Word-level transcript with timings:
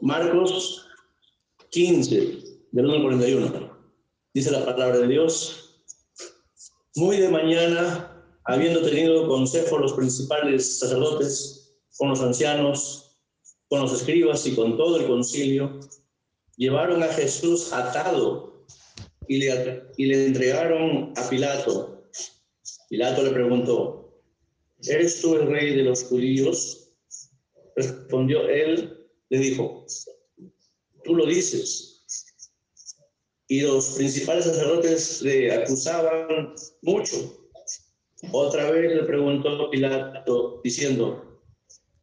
Marcos 0.00 0.86
15, 1.70 2.16
del 2.72 2.86
1 2.86 2.94
al 2.94 3.02
41. 3.02 3.78
Dice 4.34 4.50
la 4.50 4.64
palabra 4.64 4.98
de 4.98 5.08
Dios. 5.08 5.82
Muy 6.96 7.16
de 7.16 7.28
mañana, 7.28 8.24
habiendo 8.44 8.82
tenido 8.82 9.28
consejo 9.28 9.78
los 9.78 9.92
principales 9.92 10.78
sacerdotes, 10.78 11.76
con 11.96 12.08
los 12.10 12.20
ancianos, 12.20 13.16
con 13.68 13.80
los 13.80 13.92
escribas 13.92 14.46
y 14.46 14.54
con 14.54 14.76
todo 14.76 14.98
el 14.98 15.06
concilio, 15.06 15.80
llevaron 16.56 17.02
a 17.02 17.08
Jesús 17.08 17.72
atado 17.72 18.64
y 19.28 19.38
le, 19.38 19.84
y 19.96 20.06
le 20.06 20.26
entregaron 20.26 21.12
a 21.16 21.28
Pilato. 21.28 22.04
Pilato 22.88 23.22
le 23.22 23.30
preguntó, 23.30 24.20
¿eres 24.82 25.20
tú 25.20 25.36
el 25.36 25.46
rey 25.46 25.74
de 25.74 25.84
los 25.84 26.04
judíos? 26.04 26.90
Respondió 27.76 28.48
él, 28.48 29.03
le 29.34 29.40
dijo, 29.40 29.84
tú 31.02 31.16
lo 31.16 31.26
dices. 31.26 32.04
Y 33.48 33.62
los 33.62 33.94
principales 33.96 34.44
sacerdotes 34.44 35.22
le 35.22 35.52
acusaban 35.52 36.54
mucho. 36.82 37.50
Otra 38.30 38.70
vez 38.70 38.94
le 38.94 39.02
preguntó 39.02 39.70
Pilato, 39.70 40.60
diciendo, 40.62 41.42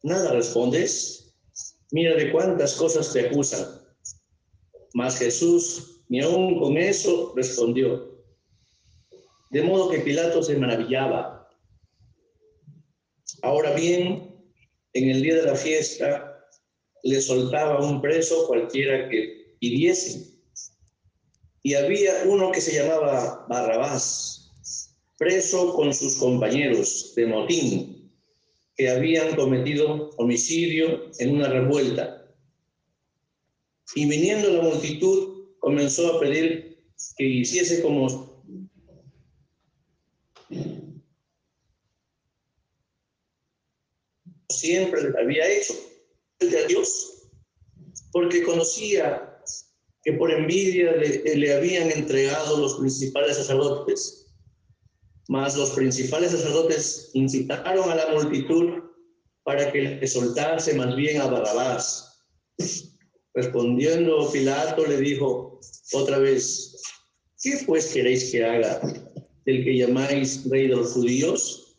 ¿nada 0.02 0.34
respondes? 0.34 1.34
Mira 1.90 2.14
de 2.14 2.30
cuántas 2.30 2.74
cosas 2.74 3.12
te 3.12 3.26
acusan. 3.28 3.80
Mas 4.92 5.18
Jesús, 5.18 6.02
ni 6.08 6.20
aun 6.20 6.60
con 6.60 6.76
eso, 6.76 7.32
respondió. 7.34 8.22
De 9.50 9.62
modo 9.62 9.90
que 9.90 10.00
Pilato 10.00 10.42
se 10.42 10.56
maravillaba. 10.56 11.48
Ahora 13.40 13.74
bien, 13.74 14.38
en 14.92 15.08
el 15.08 15.22
día 15.22 15.36
de 15.36 15.42
la 15.42 15.56
fiesta, 15.56 16.31
le 17.02 17.20
soltaba 17.20 17.84
un 17.84 18.00
preso 18.00 18.46
cualquiera 18.46 19.08
que 19.08 19.56
pidiese. 19.58 20.32
Y 21.62 21.74
había 21.74 22.24
uno 22.26 22.50
que 22.50 22.60
se 22.60 22.74
llamaba 22.74 23.46
Barrabás, 23.48 24.50
preso 25.18 25.74
con 25.74 25.94
sus 25.94 26.16
compañeros 26.16 27.12
de 27.14 27.26
motín, 27.26 28.12
que 28.76 28.88
habían 28.88 29.36
cometido 29.36 30.10
homicidio 30.16 31.10
en 31.18 31.34
una 31.34 31.48
revuelta. 31.48 32.34
Y 33.94 34.06
viniendo 34.06 34.50
la 34.50 34.62
multitud, 34.62 35.56
comenzó 35.58 36.16
a 36.16 36.20
pedir 36.20 36.84
que 37.16 37.24
hiciese 37.24 37.82
como 37.82 38.32
siempre 44.48 45.00
había 45.20 45.48
hecho 45.50 45.74
a 46.50 46.66
Dios, 46.66 47.30
porque 48.12 48.42
conocía 48.42 49.32
que 50.02 50.12
por 50.14 50.30
envidia 50.30 50.92
le, 50.92 51.36
le, 51.36 51.54
habían 51.54 51.90
entregado 51.92 52.58
los 52.58 52.74
principales 52.74 53.36
sacerdotes. 53.36 54.26
Mas 55.28 55.56
los 55.56 55.70
principales 55.70 56.32
sacerdotes 56.32 57.10
incitaron 57.14 57.88
a 57.90 57.94
la 57.94 58.08
multitud 58.08 58.82
para 59.44 59.70
que 59.70 59.82
le 59.82 60.06
soltase 60.06 60.74
más 60.74 60.94
bien 60.96 61.20
a 61.20 61.26
Barrabás. 61.26 62.20
Respondiendo 63.34 64.30
Pilato 64.30 64.86
le 64.86 64.98
dijo 64.98 65.60
otra 65.92 66.18
vez, 66.18 66.82
¿qué 67.42 67.60
pues 67.66 67.92
queréis 67.92 68.30
que 68.30 68.44
haga 68.44 68.80
del 69.46 69.64
que 69.64 69.78
llamáis 69.78 70.48
rey 70.50 70.68
de 70.68 70.76
los 70.76 70.92
judíos? 70.92 71.76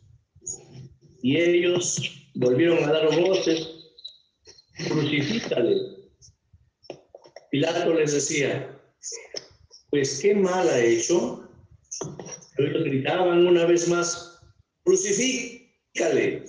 Y 1.21 1.37
ellos 1.37 2.01
volvieron 2.35 2.83
a 2.83 2.91
dar 2.91 3.19
voces 3.19 3.72
crucifícale. 4.73 5.77
Pilato 7.51 7.93
les 7.93 8.13
decía, 8.13 8.79
pues 9.89 10.19
qué 10.21 10.35
mal 10.35 10.67
ha 10.69 10.79
hecho. 10.79 11.47
Ellos 12.57 12.83
gritaban 12.83 13.45
una 13.45 13.65
vez 13.65 13.87
más, 13.87 14.39
crucifícale. 14.83 16.45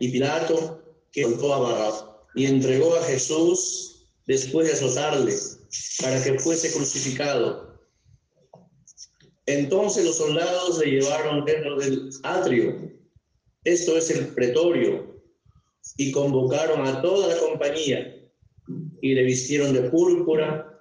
Y 0.00 0.12
Pilato 0.12 0.84
que 1.10 1.22
soltó 1.22 1.54
a 1.54 2.20
y 2.34 2.46
entregó 2.46 2.94
a 2.94 3.02
Jesús 3.04 4.06
después 4.26 4.68
de 4.68 4.74
azotarle 4.74 5.34
para 6.00 6.22
que 6.22 6.38
fuese 6.38 6.72
crucificado. 6.72 7.67
Entonces 9.48 10.04
los 10.04 10.18
soldados 10.18 10.78
le 10.78 11.00
llevaron 11.00 11.42
dentro 11.46 11.76
del 11.76 12.10
atrio, 12.22 12.92
esto 13.64 13.96
es 13.96 14.10
el 14.10 14.26
pretorio, 14.34 15.22
y 15.96 16.12
convocaron 16.12 16.86
a 16.86 17.00
toda 17.00 17.28
la 17.28 17.40
compañía 17.40 18.14
y 19.00 19.14
le 19.14 19.22
vistieron 19.22 19.72
de 19.72 19.88
púrpura 19.88 20.78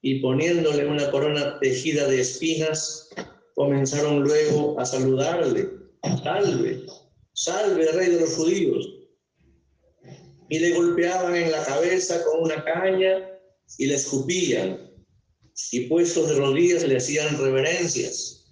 y 0.00 0.20
poniéndole 0.20 0.86
una 0.86 1.10
corona 1.10 1.60
tejida 1.60 2.08
de 2.08 2.22
espinas, 2.22 3.10
comenzaron 3.54 4.22
luego 4.22 4.80
a 4.80 4.86
saludarle, 4.86 5.68
salve, 6.22 6.86
salve 7.34 7.92
rey 7.92 8.08
de 8.08 8.20
los 8.20 8.36
judíos. 8.36 8.88
Y 10.48 10.60
le 10.60 10.72
golpeaban 10.72 11.36
en 11.36 11.52
la 11.52 11.62
cabeza 11.62 12.24
con 12.24 12.44
una 12.44 12.64
caña 12.64 13.28
y 13.76 13.84
le 13.84 13.96
escupían 13.96 14.87
y 15.72 15.80
puestos 15.88 16.28
de 16.28 16.36
rodillas 16.36 16.86
le 16.86 16.96
hacían 16.96 17.36
reverencias. 17.38 18.46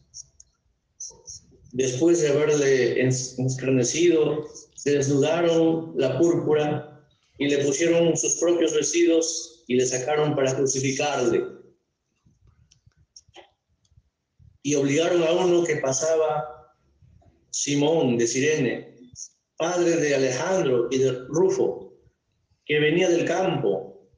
Después 1.73 2.21
de 2.21 2.29
haberle 2.29 3.07
escarnecido, 3.07 4.47
desnudaron 4.85 5.93
la 5.97 6.19
púrpura 6.19 7.07
y 7.39 7.49
le 7.49 7.65
pusieron 7.65 8.17
sus 8.17 8.37
propios 8.37 8.75
vestidos 8.75 9.65
y 9.67 9.77
le 9.77 9.87
sacaron 9.87 10.35
para 10.35 10.55
crucificarle. 10.55 11.45
Y 14.63 14.75
obligaron 14.75 15.23
a 15.23 15.33
uno 15.33 15.65
que 15.65 15.77
pasaba, 15.77 16.75
Simón 17.51 18.19
de 18.19 18.27
Sirene, 18.27 18.97
padre 19.57 19.97
de 19.97 20.15
Alejandro 20.15 20.89
y 20.91 20.99
de 20.99 21.13
Rufo, 21.29 21.95
que 22.65 22.81
venía 22.81 23.09
del 23.09 23.25
campo 23.25 24.09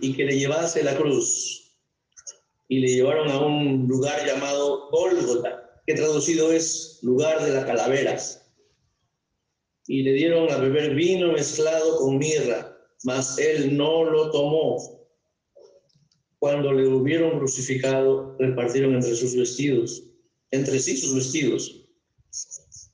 y 0.00 0.14
que 0.14 0.24
le 0.24 0.38
llevase 0.38 0.82
la 0.82 0.96
cruz 0.96 1.63
y 2.68 2.78
le 2.80 2.88
llevaron 2.88 3.30
a 3.30 3.44
un 3.44 3.86
lugar 3.86 4.26
llamado 4.26 4.88
Gólgota, 4.90 5.82
que 5.86 5.94
traducido 5.94 6.52
es 6.52 6.98
lugar 7.02 7.44
de 7.44 7.52
las 7.52 7.64
calaveras. 7.64 8.50
Y 9.86 10.02
le 10.02 10.12
dieron 10.14 10.50
a 10.50 10.56
beber 10.56 10.94
vino 10.94 11.32
mezclado 11.32 11.98
con 11.98 12.18
mirra, 12.18 12.76
mas 13.04 13.38
él 13.38 13.76
no 13.76 14.04
lo 14.04 14.30
tomó. 14.30 15.08
Cuando 16.38 16.72
le 16.72 16.88
hubieron 16.88 17.38
crucificado, 17.38 18.36
repartieron 18.38 18.94
entre 18.94 19.14
sus 19.14 19.36
vestidos, 19.36 20.02
entre 20.50 20.78
sí 20.78 20.96
sus 20.96 21.14
vestidos, 21.14 21.86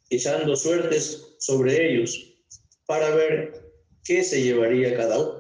echando 0.09 0.57
suertes 0.57 1.37
sobre 1.39 1.93
ellos 1.93 2.35
para 2.87 3.15
ver 3.15 3.73
qué 4.05 4.25
se 4.25 4.43
llevaría 4.43 4.97
cada 4.97 5.19
uno 5.19 5.40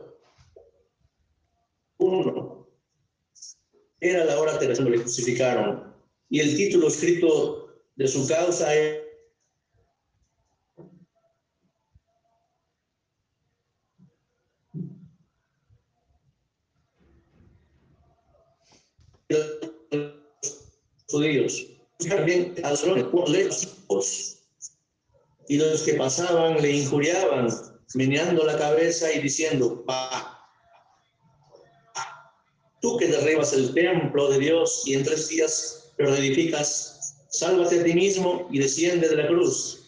era 4.01 4.25
la 4.25 4.39
hora 4.39 4.59
cuando 4.59 4.91
le 4.91 5.01
crucificaron. 5.01 5.95
Y 6.29 6.41
el 6.41 6.57
título 6.57 6.89
escrito 6.89 7.75
de 7.97 8.09
su 8.09 8.27
causa 8.27 8.75
es 8.75 9.01
judíos. 21.09 21.67
También 22.09 22.55
a 22.65 22.71
los 22.71 23.69
y 25.49 25.57
los 25.57 25.83
que 25.83 25.95
pasaban 25.95 26.63
le 26.63 26.77
injuriaban, 26.77 27.49
meneando 27.95 28.45
la 28.45 28.57
cabeza 28.57 29.13
y 29.13 29.21
diciendo, 29.21 29.85
pa, 29.85 30.30
Tú 32.81 32.97
que 32.97 33.09
derribas 33.09 33.53
el 33.53 33.75
templo 33.75 34.31
de 34.31 34.39
Dios 34.39 34.83
y 34.87 34.95
en 34.95 35.05
tres 35.05 35.29
días 35.29 35.93
lo 35.99 36.11
reedificas, 36.11 37.17
sálvate 37.31 37.81
a 37.81 37.85
ti 37.85 37.93
mismo 37.93 38.49
y 38.51 38.59
desciende 38.59 39.09
de 39.09 39.17
la 39.17 39.29
cruz. 39.29 39.81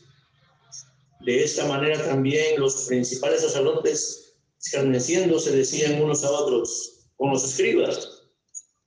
De 1.21 1.43
esta 1.43 1.67
manera 1.67 2.05
también 2.05 2.61
los 2.61 2.87
principales 2.87 3.43
sacerdotes, 3.43 4.35
escarneciéndose, 4.61 5.57
decían 5.57 6.03
unos 6.03 6.25
a 6.25 6.31
otros, 6.31 7.07
con 7.17 7.31
los 7.31 7.45
escribas, 7.45 8.23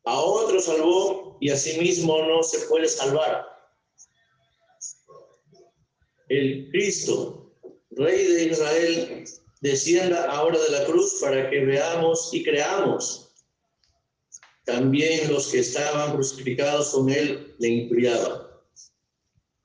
a 0.04 0.20
otro 0.20 0.60
salvó 0.60 1.38
y 1.42 1.50
a 1.50 1.58
sí 1.58 1.80
mismo 1.80 2.22
no 2.24 2.44
se 2.44 2.60
puede 2.68 2.88
salvar. 2.88 3.46
El 6.30 6.70
Cristo, 6.72 7.56
Rey 7.92 8.26
de 8.26 8.44
Israel, 8.46 9.26
descienda 9.62 10.30
ahora 10.30 10.60
de 10.60 10.70
la 10.70 10.86
cruz 10.86 11.18
para 11.22 11.50
que 11.50 11.60
veamos 11.62 12.30
y 12.34 12.44
creamos. 12.44 13.25
También 14.66 15.32
los 15.32 15.48
que 15.50 15.60
estaban 15.60 16.14
crucificados 16.14 16.90
con 16.90 17.10
él 17.10 17.56
le 17.60 17.68
injuriaban. 17.68 18.42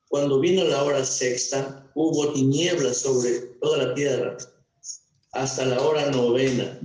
cuando 0.09 0.41
vino 0.41 0.65
la 0.65 0.83
hora 0.83 1.05
sexta, 1.05 1.89
hubo 1.95 2.33
tinieblas 2.33 2.99
sobre 2.99 3.39
toda 3.61 3.87
la 3.87 3.95
tierra 3.95 4.37
hasta 5.33 5.65
la 5.67 5.81
hora 5.81 6.11
novena. 6.11 6.81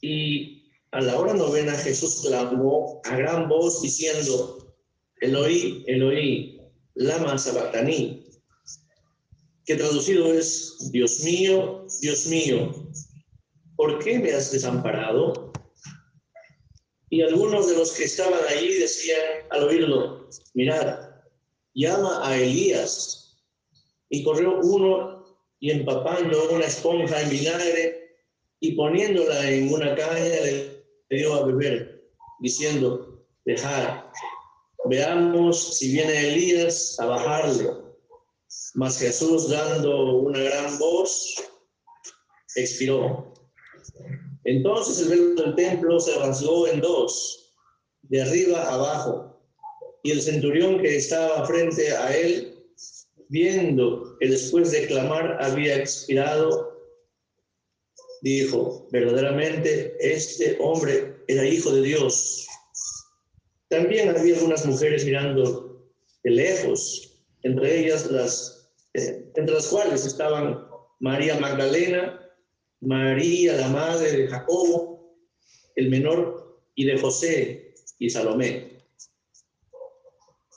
Y 0.00 0.70
a 0.92 1.00
la 1.02 1.18
hora 1.18 1.34
novena 1.34 1.74
Jesús 1.74 2.22
clamó 2.26 3.00
a 3.04 3.16
gran 3.16 3.48
voz 3.48 3.82
diciendo, 3.82 4.74
Eloí, 5.20 5.84
Eloí, 5.86 6.60
lama 6.94 7.36
sabactaní, 7.36 8.24
que 9.66 9.76
traducido 9.76 10.32
es, 10.32 10.90
Dios 10.90 11.20
mío, 11.20 11.86
Dios 12.00 12.26
mío, 12.26 12.72
¿por 13.76 13.98
qué 13.98 14.18
me 14.18 14.32
has 14.32 14.50
desamparado? 14.50 15.47
Y 17.10 17.22
algunos 17.22 17.68
de 17.68 17.76
los 17.76 17.92
que 17.92 18.04
estaban 18.04 18.40
allí 18.48 18.78
decían 18.78 19.20
al 19.50 19.64
oírlo, 19.64 20.28
mirad, 20.54 21.08
llama 21.74 22.20
a 22.26 22.36
Elías. 22.36 23.38
Y 24.10 24.24
corrió 24.24 24.60
uno 24.62 25.24
y 25.60 25.70
empapando 25.70 26.50
una 26.50 26.66
esponja 26.66 27.20
en 27.22 27.30
vinagre 27.30 28.16
y 28.60 28.72
poniéndola 28.72 29.50
en 29.50 29.72
una 29.72 29.94
caña 29.94 30.24
le 30.42 30.82
dio 31.08 31.34
a 31.34 31.46
beber, 31.46 32.10
diciendo, 32.40 33.24
dejad, 33.44 34.04
veamos 34.84 35.78
si 35.78 35.92
viene 35.92 36.28
Elías 36.28 36.98
a 37.00 37.06
bajarle. 37.06 37.70
Mas 38.74 38.98
Jesús, 38.98 39.50
dando 39.50 40.18
una 40.18 40.40
gran 40.40 40.78
voz, 40.78 41.34
expiró. 42.56 43.32
Entonces 44.44 45.00
el 45.00 45.08
velo 45.08 45.42
del 45.42 45.54
templo 45.54 46.00
se 46.00 46.18
rasgó 46.18 46.66
en 46.68 46.80
dos, 46.80 47.54
de 48.02 48.22
arriba 48.22 48.72
abajo, 48.72 49.38
y 50.02 50.12
el 50.12 50.22
centurión 50.22 50.80
que 50.80 50.96
estaba 50.96 51.46
frente 51.46 51.92
a 51.92 52.16
él, 52.16 52.54
viendo 53.28 54.16
que 54.18 54.28
después 54.28 54.70
de 54.72 54.86
clamar 54.86 55.36
había 55.42 55.76
expirado, 55.76 56.78
dijo, 58.22 58.88
verdaderamente 58.90 59.96
este 60.00 60.56
hombre 60.60 61.22
era 61.28 61.44
hijo 61.44 61.70
de 61.72 61.82
Dios. 61.82 62.46
También 63.68 64.08
había 64.08 64.36
algunas 64.36 64.64
mujeres 64.64 65.04
mirando 65.04 65.92
de 66.24 66.30
lejos, 66.30 67.22
entre 67.42 67.80
ellas 67.80 68.10
las, 68.10 68.70
eh, 68.94 69.30
entre 69.34 69.54
las 69.54 69.66
cuales 69.66 70.06
estaban 70.06 70.66
María 71.00 71.38
Magdalena, 71.38 72.17
María, 72.80 73.54
la 73.54 73.68
madre 73.68 74.12
de 74.12 74.28
Jacobo, 74.28 75.16
el 75.76 75.90
menor, 75.90 76.48
y 76.74 76.84
de 76.84 76.96
José 76.96 77.74
y 77.98 78.08
Salomé, 78.08 78.78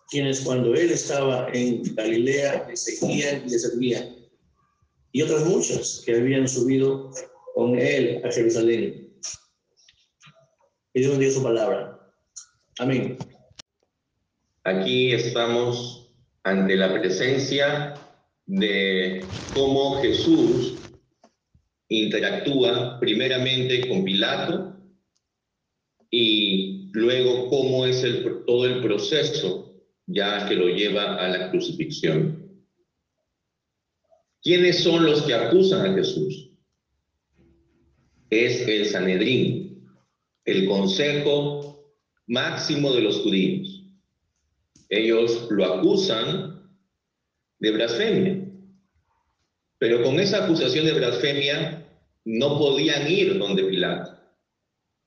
quienes 0.09 0.41
cuando 0.41 0.75
él 0.75 0.91
estaba 0.91 1.49
en 1.51 1.81
Galilea 1.95 2.67
le 2.69 2.75
seguían 2.75 3.47
y 3.47 3.49
le 3.49 3.57
servían, 3.57 4.15
y 5.11 5.21
otras 5.23 5.45
muchas 5.45 6.03
que 6.05 6.15
habían 6.15 6.47
subido 6.47 7.09
con 7.55 7.77
él 7.79 8.21
a 8.23 8.31
Jerusalén. 8.31 9.19
Y 10.93 10.99
Dios 10.99 11.17
dio 11.17 11.31
su 11.31 11.41
palabra. 11.41 11.99
Amén. 12.77 13.17
Aquí 14.63 15.13
estamos 15.13 16.13
ante 16.43 16.75
la 16.75 16.93
presencia 16.99 17.95
de 18.45 19.25
cómo 19.55 20.01
Jesús 20.01 20.75
interactúa 21.91 22.99
primeramente 23.01 23.87
con 23.87 24.05
Pilato 24.05 24.77
y 26.09 26.89
luego 26.93 27.49
cómo 27.49 27.85
es 27.85 28.03
el, 28.03 28.45
todo 28.45 28.65
el 28.65 28.81
proceso 28.81 29.75
ya 30.07 30.47
que 30.47 30.55
lo 30.55 30.67
lleva 30.69 31.15
a 31.15 31.27
la 31.27 31.51
crucifixión. 31.51 32.65
¿Quiénes 34.41 34.83
son 34.83 35.05
los 35.05 35.21
que 35.23 35.33
acusan 35.33 35.85
a 35.85 35.93
Jesús? 35.93 36.49
Es 38.29 38.67
el 38.67 38.85
Sanedrín, 38.85 39.85
el 40.45 40.67
consejo 40.67 41.93
máximo 42.27 42.93
de 42.93 43.01
los 43.01 43.19
judíos. 43.19 43.83
Ellos 44.87 45.47
lo 45.49 45.65
acusan 45.65 46.69
de 47.59 47.71
blasfemia. 47.71 48.40
Pero 49.81 50.03
con 50.03 50.19
esa 50.19 50.45
acusación 50.45 50.85
de 50.85 50.93
blasfemia 50.93 51.83
no 52.23 52.59
podían 52.59 53.11
ir 53.11 53.39
donde 53.39 53.63
Pilato, 53.63 54.15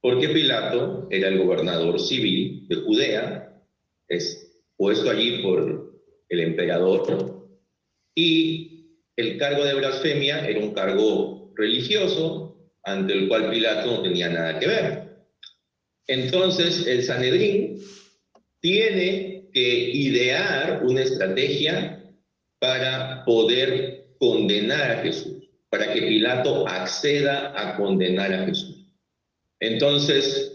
porque 0.00 0.31
Pilato 0.31 1.06
era 1.12 1.29
el 1.29 1.38
gobernador 1.38 2.00
civil 2.00 2.67
de 2.67 2.75
Judea, 2.75 3.62
es 4.09 4.53
puesto 4.76 5.09
allí 5.11 5.44
por 5.44 5.94
el 6.29 6.41
emperador, 6.41 7.47
y 8.17 8.99
el 9.17 9.38
cargo 9.38 9.65
de 9.65 9.75
blasfemia 9.75 10.44
era 10.44 10.59
un 10.59 10.75
cargo 10.75 11.53
religioso 11.55 12.59
ante 12.82 13.12
el 13.12 13.29
cual 13.29 13.50
Pilato 13.50 13.93
no 13.93 14.03
tenía 14.03 14.29
nada 14.29 14.59
que 14.59 14.67
ver. 14.67 15.25
Entonces 16.09 16.85
el 16.88 17.05
Sanedrín 17.05 17.79
tiene 18.61 19.50
que 19.53 19.91
idear 19.93 20.82
una 20.85 21.03
estrategia 21.03 22.12
para 22.59 23.25
poder 23.25 23.94
condenar 24.25 24.91
a 24.91 25.03
Jesús 25.03 25.50
para 25.69 25.93
que 25.93 26.00
Pilato 26.00 26.67
acceda 26.67 27.53
a 27.61 27.76
condenar 27.76 28.32
a 28.32 28.47
Jesús. 28.47 28.87
Entonces, 29.61 30.53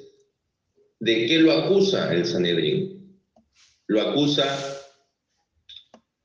¿de 0.99 1.27
qué 1.27 1.37
lo 1.37 1.51
acusa 1.51 2.11
el 2.13 2.25
Sanedrín? 2.25 3.19
Lo 3.87 4.01
acusa 4.01 4.45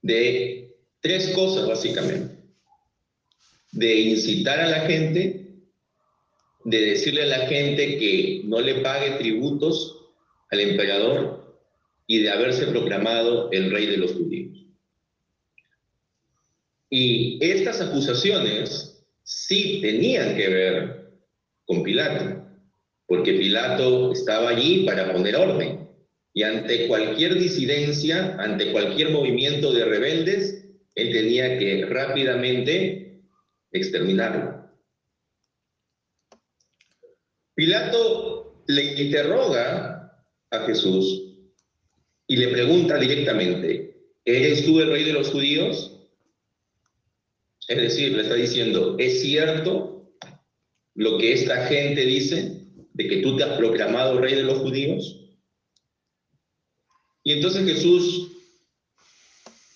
de 0.01 0.75
tres 1.01 1.31
cosas 1.35 1.69
básicamente. 1.69 2.35
De 3.73 4.01
incitar 4.01 4.61
a 4.61 4.69
la 4.69 4.81
gente, 4.81 5.59
de 6.65 6.81
decirle 6.81 7.25
a 7.25 7.39
la 7.39 7.47
gente 7.47 7.99
que 7.99 8.43
no 8.45 8.61
le 8.61 8.77
pague 8.77 9.19
tributos 9.19 9.99
al 10.51 10.61
emperador 10.61 11.59
y 12.07 12.21
de 12.21 12.31
haberse 12.31 12.67
proclamado 12.69 13.51
el 13.51 13.71
rey 13.71 13.87
de 13.87 13.99
los 13.99 14.13
judíos. 14.13 14.64
Y 16.97 17.45
estas 17.45 17.81
acusaciones 17.81 19.05
sí 19.25 19.81
tenían 19.83 20.37
que 20.37 20.49
ver 20.49 21.11
con 21.65 21.83
Pilato, 21.83 22.47
porque 23.09 23.33
Pilato 23.33 24.13
estaba 24.13 24.51
allí 24.51 24.87
para 24.87 25.13
poner 25.13 25.35
orden. 25.35 25.89
Y 26.33 26.45
ante 26.45 26.87
cualquier 26.87 27.35
disidencia, 27.35 28.37
ante 28.39 28.71
cualquier 28.71 29.11
movimiento 29.11 29.73
de 29.73 29.85
rebeldes, 29.85 30.69
él 30.95 31.13
tenía 31.13 31.59
que 31.59 31.85
rápidamente 31.87 33.25
exterminarlo. 33.73 34.71
Pilato 37.57 38.63
le 38.69 39.03
interroga 39.03 40.25
a 40.49 40.61
Jesús 40.61 41.25
y 42.29 42.37
le 42.37 42.47
pregunta 42.53 42.99
directamente, 42.99 43.97
¿eres 44.25 44.65
tú 44.65 44.79
el 44.79 44.93
rey 44.93 45.03
de 45.03 45.13
los 45.13 45.31
judíos? 45.31 45.94
Es 47.69 47.77
decir, 47.77 48.13
le 48.13 48.23
está 48.23 48.35
diciendo, 48.35 48.97
¿es 48.99 49.23
cierto 49.23 50.13
lo 50.95 51.19
que 51.19 51.33
esta 51.33 51.67
gente 51.67 52.05
dice 52.05 52.67
de 52.93 53.09
que 53.09 53.23
tú 53.23 53.37
te 53.37 53.45
has 53.45 53.57
proclamado 53.57 54.19
rey 54.19 54.35
de 54.35 54.43
los 54.43 54.59
judíos? 54.59 55.21
Y 57.23 57.33
entonces 57.33 57.65
Jesús 57.65 58.33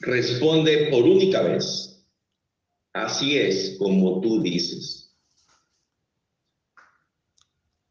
responde 0.01 0.89
por 0.91 1.05
única 1.05 1.43
vez, 1.43 2.05
así 2.93 3.39
es 3.39 3.77
como 3.79 4.21
tú 4.21 4.43
dices. 4.43 5.17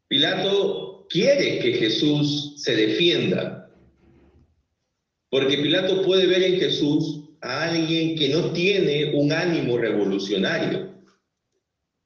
Pilato 0.06 1.06
quiere 1.10 1.58
que 1.58 1.74
Jesús 1.74 2.54
se 2.56 2.74
defienda, 2.76 3.70
porque 5.28 5.58
Pilato 5.58 6.02
puede 6.02 6.26
ver 6.26 6.42
en 6.44 6.60
Jesús 6.60 7.17
a 7.40 7.64
alguien 7.64 8.16
que 8.16 8.28
no 8.28 8.52
tiene 8.52 9.14
un 9.14 9.32
ánimo 9.32 9.78
revolucionario, 9.78 10.94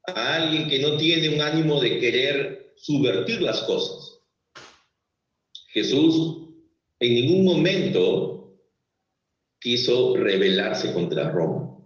a 0.06 0.34
alguien 0.36 0.68
que 0.68 0.78
no 0.78 0.96
tiene 0.96 1.30
un 1.30 1.40
ánimo 1.40 1.80
de 1.80 1.98
querer 1.98 2.74
subvertir 2.76 3.40
las 3.40 3.60
cosas. 3.62 4.20
Jesús 5.68 6.48
en 7.00 7.14
ningún 7.14 7.44
momento 7.44 8.58
quiso 9.58 10.16
rebelarse 10.16 10.92
contra 10.92 11.30
Roma. 11.30 11.78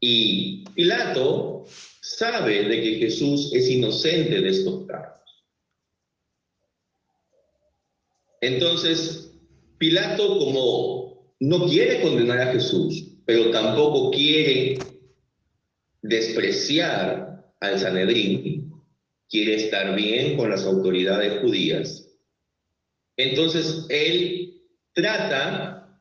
Y 0.00 0.64
Pilato 0.74 1.64
sabe 2.00 2.64
de 2.64 2.82
que 2.82 2.94
Jesús 2.96 3.52
es 3.54 3.68
inocente 3.68 4.40
de 4.40 4.48
estos 4.48 4.86
cargos. 4.86 5.46
Entonces, 8.40 9.31
Pilato, 9.82 10.38
como 10.38 11.34
no 11.40 11.66
quiere 11.66 12.02
condenar 12.02 12.40
a 12.40 12.52
Jesús, 12.52 13.04
pero 13.26 13.50
tampoco 13.50 14.12
quiere 14.12 14.78
despreciar 16.02 17.52
al 17.58 17.80
Sanedrín, 17.80 18.72
quiere 19.28 19.56
estar 19.56 19.96
bien 19.96 20.36
con 20.36 20.50
las 20.50 20.64
autoridades 20.66 21.40
judías, 21.40 22.08
Entonces, 23.16 23.84
él 23.88 24.54
trata 24.92 25.98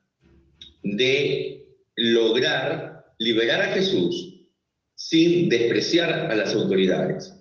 de 0.84 1.66
lograr 1.96 3.04
liberar 3.18 3.64
a 3.64 3.74
Jesús 3.74 4.46
sin 4.94 5.50
despreciar 5.50 6.30
a 6.30 6.36
las 6.36 6.54
autoridades. 6.54 7.34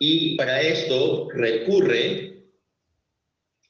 Y 0.00 0.36
para 0.36 0.60
esto 0.60 1.28
recurre 1.30 2.23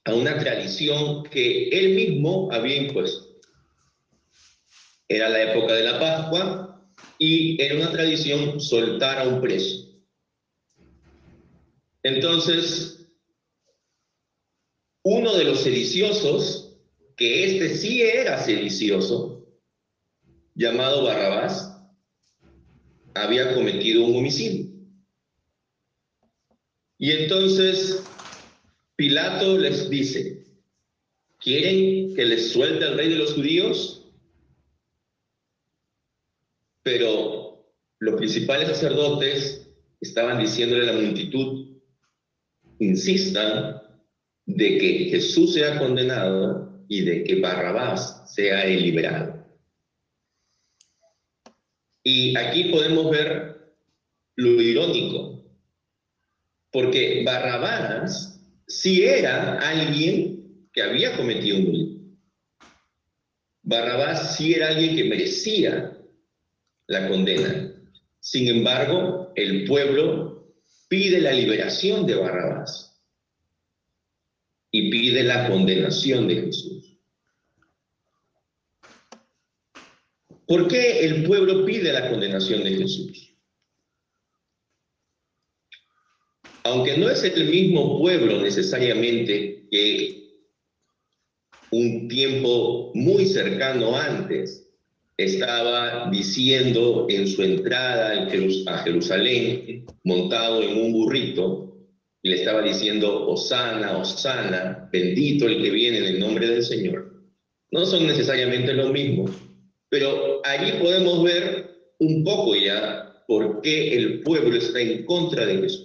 a 0.05 0.15
una 0.15 0.39
tradición 0.39 1.25
que 1.25 1.69
él 1.69 1.95
mismo 1.95 2.51
había 2.53 2.77
impuesto. 2.77 3.39
Era 5.09 5.29
la 5.29 5.53
época 5.53 5.75
de 5.75 5.85
la 5.85 5.99
Pascua 5.99 6.89
y 7.19 7.61
era 7.63 7.77
una 7.77 7.91
tradición 7.91 8.61
soltar 8.61 9.19
a 9.19 9.29
un 9.29 9.41
preso. 9.41 9.85
Entonces, 12.03 13.09
uno 15.03 15.35
de 15.37 15.45
los 15.45 15.61
sediciosos, 15.61 16.77
que 17.17 17.45
este 17.45 17.77
sí 17.77 18.03
era 18.03 18.43
sedicioso, 18.43 19.47
llamado 20.55 21.05
Barrabás, 21.05 21.79
había 23.15 23.55
cometido 23.55 24.05
un 24.05 24.17
homicidio. 24.17 24.71
Y 26.99 27.13
entonces 27.13 28.03
Pilato 28.97 29.59
les 29.59 29.91
dice, 29.91 30.45
¿quieren 31.41 32.15
que 32.15 32.25
les 32.25 32.53
suelte 32.53 32.85
al 32.85 32.97
rey 32.97 33.09
de 33.09 33.17
los 33.17 33.35
judíos? 33.35 34.13
Pero 36.83 37.75
los 37.99 38.15
principales 38.17 38.69
sacerdotes 38.69 39.69
estaban 40.01 40.39
diciéndole 40.39 40.89
a 40.89 40.93
la 40.93 41.01
multitud, 41.01 41.81
insistan 42.79 43.83
de 44.47 44.79
que 44.79 45.09
Jesús 45.11 45.55
sea 45.55 45.79
condenado 45.79 46.85
y 46.89 47.03
de 47.03 47.25
que 47.25 47.41
Barrabás 47.41 48.33
sea 48.33 48.65
liberado. 48.67 49.45
Y 52.05 52.37
aquí 52.37 52.65
podemos 52.65 53.11
ver 53.11 53.75
lo 54.37 54.61
irónico, 54.61 55.43
porque 56.71 57.23
Barrabás 57.25 58.34
sí 58.67 59.05
era 59.05 59.59
alguien 59.59 60.69
que 60.73 60.83
había 60.83 61.17
cometido 61.17 61.59
un 61.59 61.65
delito. 61.67 61.95
Barrabás 63.63 64.37
sí 64.37 64.53
era 64.55 64.69
alguien 64.69 64.97
que 64.97 65.05
merecía 65.05 65.97
la 66.87 67.09
condena. 67.09 67.73
Sin 68.21 68.49
embargo, 68.49 69.33
el 69.37 69.65
pueblo 69.65 70.55
pide 70.89 71.21
la 71.21 71.33
liberación 71.33 72.07
de 72.07 72.15
Barrabás 72.15 73.01
y 74.71 74.91
pide 74.91 75.23
la 75.23 75.49
condenación 75.49 76.29
de 76.29 76.43
Jesús. 76.43 76.99
¿Por 80.47 80.69
qué 80.69 81.07
el 81.07 81.25
pueblo 81.25 81.65
pide 81.65 81.93
la 81.93 82.11
condenación 82.11 82.65
de 82.65 82.71
Jesús? 82.71 83.34
Aunque 86.65 86.97
no 86.97 87.09
es 87.11 87.23
el 87.23 87.49
mismo 87.49 87.99
pueblo 87.99 88.41
necesariamente 88.41 89.67
que 89.71 90.25
un 91.71 92.09
tiempo 92.09 92.91
muy 92.95 93.27
cercano 93.27 93.97
antes 93.97 94.67
estaba 95.17 96.11
diciendo 96.11 97.07
en 97.09 97.29
su 97.29 97.43
entrada 97.43 98.29
a 98.67 98.79
Jerusalén, 98.79 99.87
montado 100.03 100.63
en 100.63 100.77
un 100.77 100.93
burrito, 100.93 101.77
y 102.23 102.31
le 102.31 102.37
estaba 102.37 102.63
diciendo, 102.63 103.29
Osana, 103.29 103.99
Osana, 103.99 104.89
bendito 104.91 105.47
el 105.47 105.63
que 105.63 105.71
viene 105.71 105.99
en 105.99 106.05
el 106.07 106.19
nombre 106.19 106.49
del 106.49 106.65
Señor. 106.65 107.23
No 107.71 107.85
son 107.85 108.07
necesariamente 108.07 108.73
lo 108.73 108.89
mismo, 108.89 109.27
pero 109.91 110.41
allí 110.45 110.73
podemos 110.81 111.23
ver 111.23 111.71
un 111.99 112.25
poco 112.25 112.57
ya 112.57 113.23
por 113.29 113.61
qué 113.61 113.97
el 113.97 114.21
pueblo 114.21 114.57
está 114.57 114.81
en 114.81 115.05
contra 115.05 115.45
de 115.45 115.59
Jesús. 115.59 115.84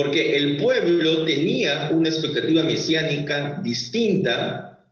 Porque 0.00 0.34
el 0.34 0.56
pueblo 0.56 1.26
tenía 1.26 1.90
una 1.92 2.08
expectativa 2.08 2.62
mesiánica 2.62 3.60
distinta 3.62 4.82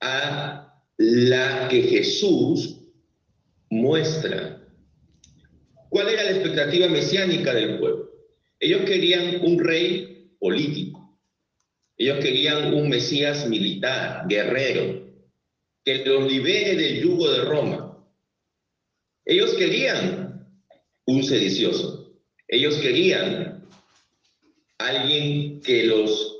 a 0.00 0.82
la 0.96 1.68
que 1.68 1.80
Jesús 1.80 2.80
muestra. 3.70 4.68
¿Cuál 5.88 6.08
era 6.08 6.24
la 6.24 6.30
expectativa 6.32 6.88
mesiánica 6.88 7.54
del 7.54 7.78
pueblo? 7.78 8.10
Ellos 8.58 8.80
querían 8.80 9.44
un 9.44 9.60
rey 9.60 10.32
político. 10.40 11.16
Ellos 11.96 12.18
querían 12.18 12.74
un 12.74 12.88
Mesías 12.88 13.48
militar, 13.48 14.26
guerrero, 14.28 15.08
que 15.84 16.04
los 16.04 16.32
libere 16.32 16.74
del 16.74 17.00
yugo 17.00 17.30
de 17.30 17.44
Roma. 17.44 18.04
Ellos 19.24 19.54
querían 19.54 20.50
un 21.06 21.22
sedicioso. 21.22 22.12
Ellos 22.48 22.74
querían 22.78 23.57
alguien 24.78 25.60
que 25.60 25.84
los 25.84 26.36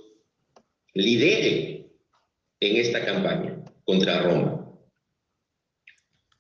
lidere 0.95 1.91
en 2.61 2.77
esta 2.77 3.05
campaña 3.05 3.65
contra 3.85 4.23
Roma. 4.23 4.59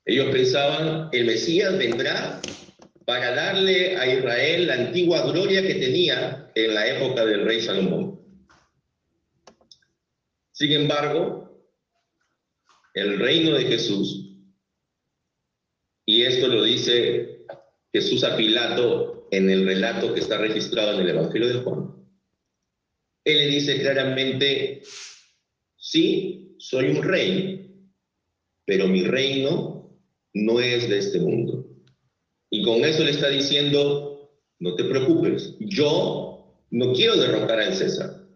Ellos 0.05 0.31
pensaban, 0.33 1.11
el 1.13 1.27
Mesías 1.27 1.77
vendrá 1.77 2.41
para 3.05 3.35
darle 3.35 3.97
a 3.97 4.07
Israel 4.07 4.67
la 4.67 4.75
antigua 4.75 5.31
gloria 5.31 5.63
que 5.63 5.75
tenía 5.75 6.51
en 6.55 6.75
la 6.75 6.87
época 6.87 7.25
del 7.25 7.45
rey 7.45 7.61
Salomón. 7.61 8.21
Sin 10.53 10.73
embargo, 10.73 11.63
el 12.95 13.19
reino 13.19 13.55
de 13.55 13.65
Jesús, 13.65 14.35
y 16.05 16.23
esto 16.23 16.49
lo 16.49 16.65
dice 16.65 17.45
Jesús 17.93 18.25
a 18.25 18.37
Pilato 18.37 19.18
en 19.31 19.51
el 19.51 19.67
relato 19.67 20.15
que 20.15 20.21
está 20.21 20.39
registrado 20.39 20.95
en 20.95 21.01
el 21.01 21.11
Evangelio 21.11 21.49
de 21.49 21.61
Juan, 21.61 21.95
él 23.25 23.39
le 23.39 23.47
dice 23.47 23.81
claramente, 23.81 24.83
sí, 25.77 26.55
soy 26.59 26.91
un 26.91 27.03
rey, 27.03 27.59
pero 28.65 28.87
mi 28.87 29.05
reino 29.05 29.99
no 30.35 30.61
es 30.61 30.89
de 30.89 30.99
este 30.99 31.19
mundo. 31.21 31.67
Y 32.51 32.63
con 32.63 32.85
eso 32.85 33.05
le 33.05 33.11
está 33.11 33.29
diciendo, 33.29 34.31
no 34.61 34.75
te 34.75 34.85
preocupes, 34.85 35.57
yo 35.61 36.57
no 36.71 36.93
quiero 36.93 37.17
derrocar 37.17 37.61
al 37.61 37.75
César. 37.75 38.27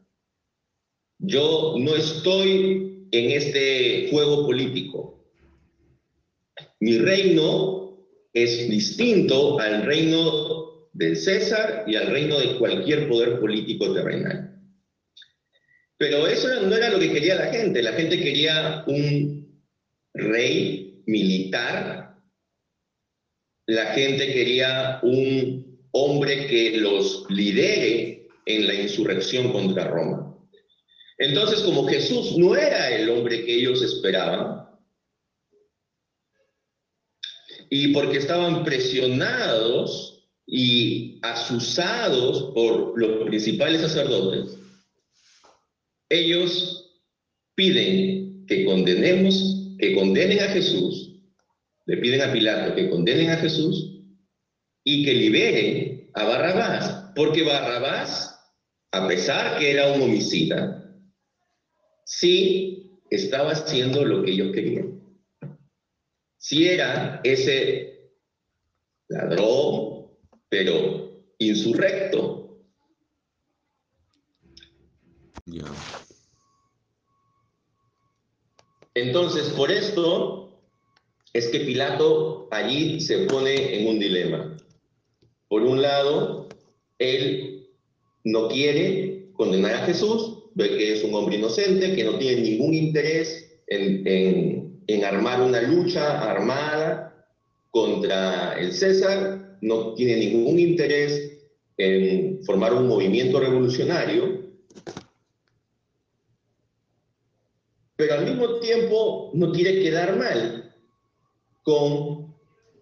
Yo 1.18 1.76
no 1.78 1.94
estoy 1.94 3.08
en 3.12 3.30
este 3.30 4.08
juego 4.11 4.44
político. 4.44 5.25
Mi 6.80 6.99
reino 6.99 8.06
es 8.32 8.68
distinto 8.68 9.58
al 9.61 9.84
reino 9.84 10.72
del 10.92 11.16
César 11.16 11.84
y 11.87 11.96
al 11.96 12.08
reino 12.08 12.38
de 12.38 12.56
cualquier 12.58 13.08
poder 13.08 13.40
político 13.40 13.92
terrenal. 13.92 14.61
Pero 15.96 16.26
eso 16.26 16.49
no 16.62 16.75
era 16.75 16.90
lo 16.90 16.99
que 16.99 17.12
quería 17.12 17.37
la 17.37 17.46
gente. 17.46 17.82
La 17.82 17.92
gente 17.92 18.18
quería 18.18 18.84
un 18.87 19.62
rey 20.14 21.02
militar. 21.06 22.16
La 23.66 23.87
gente 23.94 24.32
quería 24.32 24.99
un 25.02 25.80
hombre 25.92 26.46
que 26.46 26.76
los 26.78 27.25
lidere 27.28 28.26
en 28.46 28.66
la 28.66 28.75
insurrección 28.75 29.52
contra 29.52 29.88
Roma. 29.88 30.37
Entonces, 31.18 31.61
como 31.61 31.87
Jesús 31.87 32.37
no 32.37 32.56
era 32.56 32.90
el 32.90 33.08
hombre 33.08 33.44
que 33.44 33.54
ellos 33.54 33.80
esperaban, 33.80 34.66
y 37.70 37.88
porque 37.94 38.18
estaban 38.18 38.64
presionados 38.64 40.12
y 40.46 41.18
asusados 41.22 42.52
por 42.54 42.99
los 42.99 43.26
principales 43.26 43.80
sacerdotes, 43.80 44.58
ellos 46.08 47.00
piden 47.54 48.44
que 48.46 48.64
condenemos, 48.64 49.76
que 49.78 49.94
condenen 49.94 50.40
a 50.40 50.49
Jesús, 50.49 51.12
le 51.87 51.96
piden 51.96 52.22
a 52.22 52.32
Pilato 52.32 52.75
que 52.75 52.90
condenen 52.90 53.30
a 53.30 53.37
Jesús 53.37 54.00
y 54.84 55.04
que 55.04 55.14
liberen 55.14 56.11
a 56.14 56.25
Barrabás, 56.25 57.12
porque 57.14 57.42
Barrabás, 57.42 58.38
a 58.92 59.08
pesar 59.08 59.58
que 59.58 59.70
era 59.70 59.92
un 59.92 60.02
homicida, 60.02 60.82
sí 62.04 63.00
estaba 63.11 63.52
haciendo 63.52 64.04
lo 64.04 64.22
que 64.22 64.32
ellos 64.32 64.52
querían. 64.52 65.00
Sí 66.38 66.68
era 66.68 67.20
ese 67.25 68.12
ladrón, 69.08 69.91
pero 70.52 71.11
insurrecto. 71.38 72.59
Entonces, 78.92 79.49
por 79.56 79.73
esto 79.73 80.61
es 81.32 81.49
que 81.49 81.61
Pilato 81.61 82.49
allí 82.50 83.00
se 83.00 83.21
pone 83.21 83.80
en 83.80 83.88
un 83.88 83.99
dilema. 83.99 84.54
Por 85.49 85.62
un 85.62 85.80
lado, 85.80 86.50
él 86.99 87.71
no 88.25 88.49
quiere 88.49 89.32
condenar 89.32 89.76
a 89.76 89.87
Jesús, 89.87 90.50
ve 90.54 90.68
que 90.68 90.92
es 90.92 91.02
un 91.02 91.14
hombre 91.14 91.37
inocente, 91.37 91.97
que 91.97 92.04
no 92.04 92.18
tiene 92.18 92.42
ningún 92.42 92.75
interés 92.75 93.59
en, 93.68 94.06
en, 94.06 94.82
en 94.87 95.04
armar 95.06 95.40
una 95.40 95.62
lucha 95.62 96.30
armada 96.30 97.26
contra 97.71 98.61
el 98.61 98.75
César, 98.75 99.41
no 99.62 99.95
tiene 99.95 100.16
ningún 100.16 100.59
interés 100.59 101.38
en 101.78 102.45
formar 102.45 102.75
un 102.75 102.88
movimiento 102.88 103.40
revolucionario, 103.40 104.42
pero 107.97 108.14
al 108.14 108.25
mismo 108.26 108.59
tiempo 108.59 109.31
no 109.35 109.52
quiere 109.52 109.83
quedar 109.83 110.19
mal 110.19 110.75
con 111.62 112.35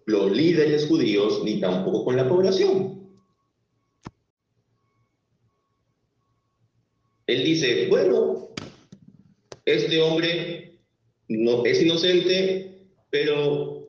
los 0.05 0.31
líderes 0.31 0.87
judíos 0.87 1.43
ni 1.43 1.59
tampoco 1.59 2.03
con 2.03 2.17
la 2.17 2.27
población. 2.27 2.99
Él 7.27 7.43
dice, 7.43 7.87
bueno, 7.89 8.49
este 9.65 10.01
hombre 10.01 10.79
no, 11.27 11.63
es 11.63 11.81
inocente, 11.81 12.89
pero 13.11 13.80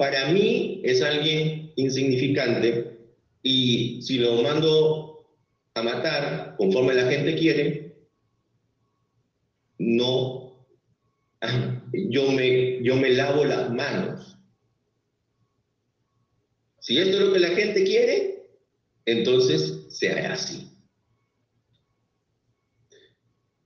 para 0.00 0.32
mí 0.32 0.80
es 0.82 1.02
alguien 1.02 1.74
insignificante 1.76 2.96
y 3.42 4.00
si 4.00 4.16
lo 4.16 4.40
mando 4.40 5.26
a 5.74 5.82
matar 5.82 6.54
conforme 6.56 6.94
la 6.94 7.04
gente 7.04 7.36
quiere, 7.36 7.96
no, 9.76 10.66
yo 11.92 12.32
me, 12.32 12.82
yo 12.82 12.96
me 12.96 13.10
lavo 13.10 13.44
las 13.44 13.70
manos. 13.74 14.38
Si 16.78 16.96
esto 16.96 17.18
es 17.18 17.22
lo 17.22 17.32
que 17.34 17.40
la 17.40 17.50
gente 17.50 17.84
quiere, 17.84 18.46
entonces 19.04 19.84
se 19.90 20.08
hará 20.08 20.32
así. 20.32 20.70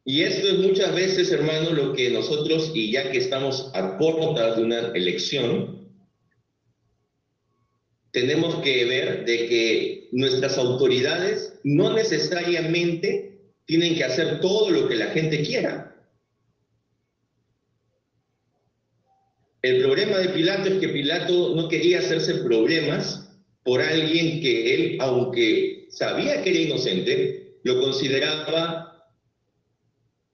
Y 0.05 0.23
esto 0.23 0.49
es 0.49 0.59
muchas 0.59 0.93
veces, 0.97 1.31
hermano, 1.31 1.71
lo 1.71 1.93
que 1.93 2.11
nosotros, 2.11 2.73
y 2.75 2.91
ya 2.91 3.13
que 3.13 3.19
estamos 3.19 3.71
a 3.73 3.97
puertas 3.99 4.57
de 4.57 4.65
una 4.65 4.89
elección, 4.97 5.84
tenemos 8.15 8.63
que 8.63 8.85
ver 8.85 9.25
de 9.25 9.49
que 9.49 10.09
nuestras 10.13 10.57
autoridades 10.57 11.59
no 11.65 11.93
necesariamente 11.93 13.41
tienen 13.67 13.97
que 13.97 14.05
hacer 14.05 14.41
todo 14.41 14.71
lo 14.71 14.89
que 14.89 14.95
la 14.95 15.07
gente 15.07 15.43
quiera. 15.43 15.97
El 19.63 19.83
problema 19.83 20.19
de 20.19 20.29
Pilato 20.29 20.69
es 20.69 20.79
que 20.79 20.91
Pilato 20.91 21.57
no 21.57 21.69
quería 21.69 21.99
hacerse 21.99 22.35
problemas 22.37 23.29
por 23.65 23.83
alguien 23.83 24.41
que 24.41 24.75
él, 24.75 24.99
aunque 25.01 25.89
sabía 25.91 26.41
que 26.41 26.51
era 26.51 26.59
inocente, 26.61 27.59
lo 27.65 27.81
consideraba 27.81 29.09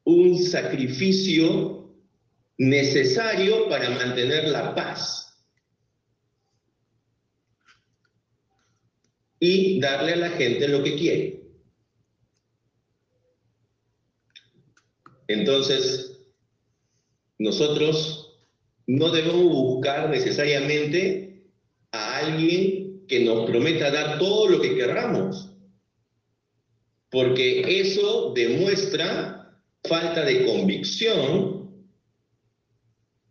un 0.05 0.37
sacrificio 0.37 1.95
necesario 2.59 3.71
para 3.71 3.89
mantener 3.89 4.49
la 4.49 4.75
paz 4.75 5.30
y 9.41 9.81
darle 9.81 10.13
a 10.13 10.17
la 10.17 10.31
gente 10.31 10.69
lo 10.69 10.83
que 10.85 10.97
quiere. 10.97 11.41
Entonces, 15.27 16.21
nosotros 17.39 18.37
no 18.87 19.11
debemos 19.11 19.45
buscar 19.45 20.11
necesariamente 20.11 21.47
a 21.93 22.19
alguien 22.19 23.07
que 23.09 23.21
nos 23.21 23.49
prometa 23.49 23.91
dar 23.91 24.19
todo 24.19 24.49
lo 24.49 24.61
que 24.61 24.75
querramos, 24.77 25.51
porque 27.09 27.81
eso 27.81 28.33
demuestra 28.35 29.59
falta 29.85 30.25
de 30.25 30.45
convicción 30.45 31.87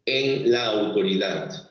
en 0.06 0.51
la 0.51 0.66
autoridad. 0.66 1.70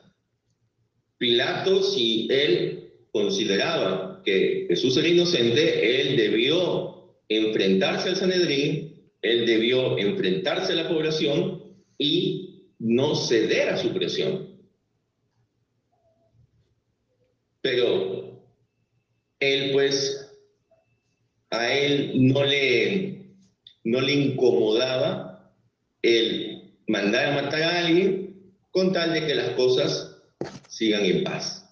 Pilato, 1.17 1.83
si 1.83 2.27
él 2.31 2.93
consideraba 3.11 4.08
que 4.23 4.65
Jesús 4.69 4.97
era 4.97 5.07
inocente, 5.07 6.01
él 6.01 6.17
debió 6.17 7.15
enfrentarse 7.27 8.09
al 8.09 8.15
Sanedrín, 8.15 9.01
él 9.21 9.45
debió 9.45 9.97
enfrentarse 9.97 10.73
a 10.73 10.77
la 10.77 10.87
población 10.87 11.63
y 11.97 12.73
no 12.79 13.15
ceder 13.15 13.69
a 13.69 13.77
su 13.77 13.93
presión. 13.93 14.47
Pero 17.61 18.41
él 19.39 19.71
pues, 19.73 20.31
a 21.49 21.73
él 21.73 22.11
no 22.15 22.43
le, 22.43 23.35
no 23.83 24.01
le 24.01 24.13
incomodaba 24.13 25.53
el 26.01 26.73
mandar 26.87 27.25
a 27.25 27.41
matar 27.41 27.61
a 27.61 27.79
alguien 27.85 28.53
con 28.71 28.93
tal 28.93 29.13
de 29.13 29.25
que 29.25 29.35
las 29.35 29.49
cosas 29.51 30.15
sigan 30.67 31.05
en 31.05 31.23
paz. 31.23 31.68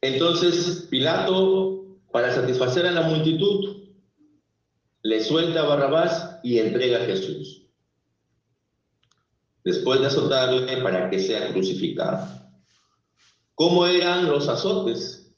Entonces 0.00 0.86
Pilato, 0.90 1.98
para 2.12 2.32
satisfacer 2.34 2.86
a 2.86 2.92
la 2.92 3.02
multitud, 3.02 3.88
le 5.02 5.22
suelta 5.22 5.60
a 5.60 5.66
Barrabás 5.66 6.38
y 6.42 6.58
entrega 6.58 6.98
a 6.98 7.06
Jesús. 7.06 7.66
Después 9.64 10.00
de 10.00 10.06
azotarle 10.06 10.78
para 10.78 11.10
que 11.10 11.18
sea 11.18 11.52
crucificado. 11.52 12.26
¿Cómo 13.54 13.86
eran 13.86 14.26
los 14.26 14.48
azotes? 14.48 15.34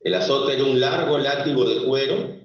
El 0.00 0.14
azote 0.14 0.54
era 0.54 0.64
un 0.64 0.80
largo 0.80 1.18
látigo 1.18 1.64
de 1.64 1.84
cuero 1.84 2.42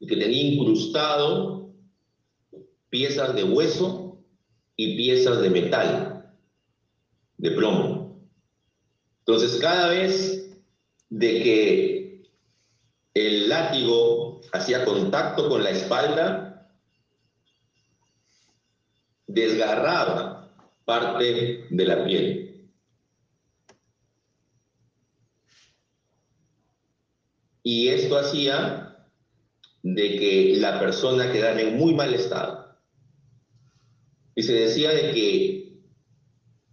que 0.00 0.16
tenía 0.16 0.42
incrustado 0.42 1.74
piezas 2.88 3.34
de 3.34 3.44
hueso 3.44 4.24
y 4.76 4.96
piezas 4.96 5.40
de 5.40 5.50
metal, 5.50 6.15
de 7.38 7.50
plomo. 7.50 8.28
Entonces, 9.20 9.60
cada 9.60 9.88
vez 9.88 10.56
de 11.10 11.42
que 11.42 12.30
el 13.14 13.48
látigo 13.48 14.40
hacía 14.52 14.84
contacto 14.84 15.48
con 15.48 15.62
la 15.64 15.70
espalda, 15.70 16.70
desgarraba 19.26 20.54
parte 20.84 21.66
de 21.70 21.84
la 21.84 22.04
piel. 22.04 22.70
Y 27.62 27.88
esto 27.88 28.16
hacía 28.16 29.08
de 29.82 30.18
que 30.18 30.56
la 30.58 30.78
persona 30.78 31.32
quedara 31.32 31.60
en 31.60 31.76
muy 31.76 31.94
mal 31.94 32.14
estado. 32.14 32.76
Y 34.36 34.42
se 34.42 34.52
decía 34.52 34.90
de 34.90 35.12
que 35.12 35.65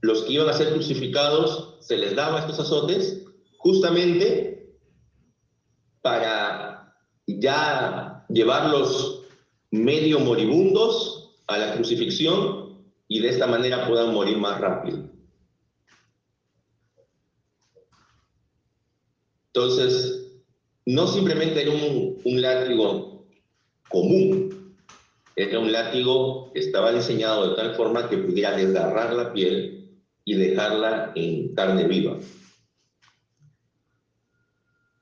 los 0.04 0.24
que 0.24 0.34
iban 0.34 0.50
a 0.50 0.54
ser 0.54 0.74
crucificados 0.74 1.78
se 1.80 1.98
les 1.98 2.14
daba 2.14 2.40
estos 2.40 2.60
azotes 2.60 3.24
justamente 3.58 4.76
para 6.02 6.94
ya 7.26 8.26
llevarlos 8.28 9.22
medio 9.72 10.20
moribundos 10.20 11.38
a 11.48 11.58
la 11.58 11.76
crucifixión 11.76 12.84
y 13.08 13.22
de 13.22 13.30
esta 13.30 13.48
manera 13.48 13.88
puedan 13.88 14.14
morir 14.14 14.38
más 14.38 14.60
rápido. 14.60 15.10
Entonces, 19.48 20.34
no 20.86 21.08
simplemente 21.08 21.62
era 21.62 21.72
un, 21.72 22.20
un 22.26 22.42
látigo 22.42 23.26
común, 23.88 24.76
era 25.38 25.60
un 25.60 25.72
látigo 25.72 26.52
que 26.52 26.60
estaba 26.60 26.92
diseñado 26.92 27.52
de 27.52 27.56
tal 27.56 27.76
forma 27.76 28.10
que 28.10 28.18
pudiera 28.18 28.58
desgarrar 28.58 29.14
la 29.14 29.32
piel 29.32 29.80
y 30.26 30.36
dejarla 30.36 31.12
en 31.16 31.54
carne 31.54 31.88
viva. 31.88 32.18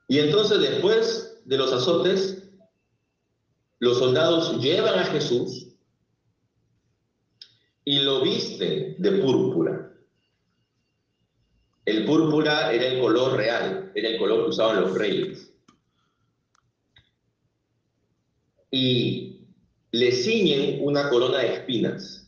Y 0.07 0.19
entonces 0.19 0.59
después 0.59 1.41
de 1.45 1.57
los 1.57 1.71
azotes, 1.71 2.49
los 3.79 3.97
soldados 3.97 4.61
llevan 4.61 4.99
a 4.99 5.05
Jesús 5.05 5.75
y 7.83 7.99
lo 7.99 8.21
visten 8.21 8.95
de 8.99 9.11
púrpura. 9.13 9.91
El 11.85 12.05
púrpura 12.05 12.71
era 12.71 12.87
el 12.87 13.01
color 13.01 13.37
real, 13.37 13.91
era 13.95 14.09
el 14.09 14.19
color 14.19 14.43
que 14.43 14.49
usaban 14.49 14.81
los 14.81 14.93
reyes. 14.93 15.51
Y 18.69 19.47
le 19.91 20.11
ciñen 20.11 20.79
una 20.83 21.09
corona 21.09 21.39
de 21.39 21.53
espinas. 21.55 22.20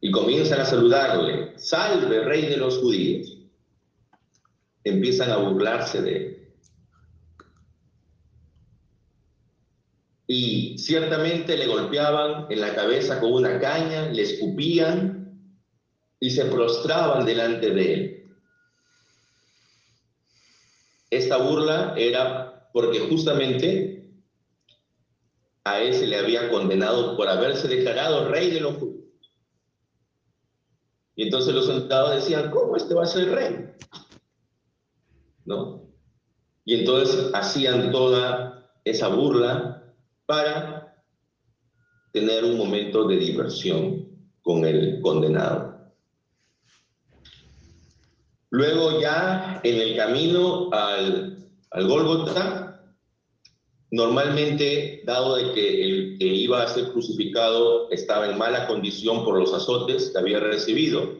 Y 0.00 0.10
comienzan 0.10 0.60
a 0.60 0.64
saludarle, 0.64 1.58
salve 1.58 2.20
rey 2.20 2.46
de 2.46 2.56
los 2.56 2.78
judíos 2.78 3.32
empiezan 4.84 5.30
a 5.30 5.36
burlarse 5.38 6.00
de 6.00 6.16
él. 6.16 6.48
Y 10.28 10.78
ciertamente 10.78 11.56
le 11.56 11.66
golpeaban 11.66 12.46
en 12.50 12.60
la 12.60 12.74
cabeza 12.74 13.20
con 13.20 13.32
una 13.32 13.58
caña, 13.58 14.08
le 14.10 14.22
escupían 14.22 15.40
y 16.20 16.30
se 16.30 16.44
prostraban 16.46 17.26
delante 17.26 17.70
de 17.70 17.94
él. 17.94 18.16
esta 21.10 21.36
burla 21.38 21.94
era 21.96 22.68
porque 22.72 23.00
justamente 23.00 24.10
a 25.64 25.80
él 25.80 25.94
se 25.94 26.06
le 26.06 26.16
había 26.16 26.50
condenado 26.50 27.16
por 27.16 27.28
haberse 27.28 27.68
declarado 27.68 28.28
rey 28.28 28.50
de 28.50 28.60
los 28.60 28.74
judíos. 28.74 28.95
Y 31.16 31.24
entonces 31.24 31.54
los 31.54 31.66
soldados 31.66 32.14
decían, 32.16 32.50
¿cómo 32.50 32.76
este 32.76 32.94
va 32.94 33.04
a 33.04 33.06
ser 33.06 33.30
rey? 33.30 33.70
¿No? 35.46 35.82
Y 36.64 36.74
entonces 36.74 37.30
hacían 37.32 37.90
toda 37.90 38.70
esa 38.84 39.08
burla 39.08 39.94
para 40.26 41.02
tener 42.12 42.44
un 42.44 42.58
momento 42.58 43.06
de 43.08 43.16
diversión 43.16 44.06
con 44.42 44.64
el 44.64 45.00
condenado. 45.00 45.92
Luego 48.50 49.00
ya 49.00 49.60
en 49.64 49.80
el 49.80 49.96
camino 49.96 50.70
al, 50.72 51.38
al 51.70 51.88
Gólgota, 51.88 52.75
normalmente, 53.90 55.02
dado 55.04 55.36
de 55.36 55.52
que 55.52 55.84
el 55.84 56.18
que 56.18 56.26
iba 56.26 56.62
a 56.62 56.68
ser 56.68 56.90
crucificado 56.92 57.90
estaba 57.90 58.28
en 58.28 58.38
mala 58.38 58.66
condición 58.66 59.24
por 59.24 59.38
los 59.38 59.52
azotes 59.52 60.10
que 60.10 60.18
había 60.18 60.40
recibido, 60.40 61.18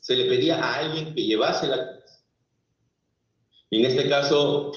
se 0.00 0.16
le 0.16 0.26
pedía 0.26 0.62
a 0.62 0.76
alguien 0.76 1.14
que 1.14 1.24
llevase 1.24 1.66
la 1.66 1.76
cruz. 1.76 2.04
Y 3.70 3.78
en 3.78 3.86
este 3.86 4.08
caso 4.08 4.72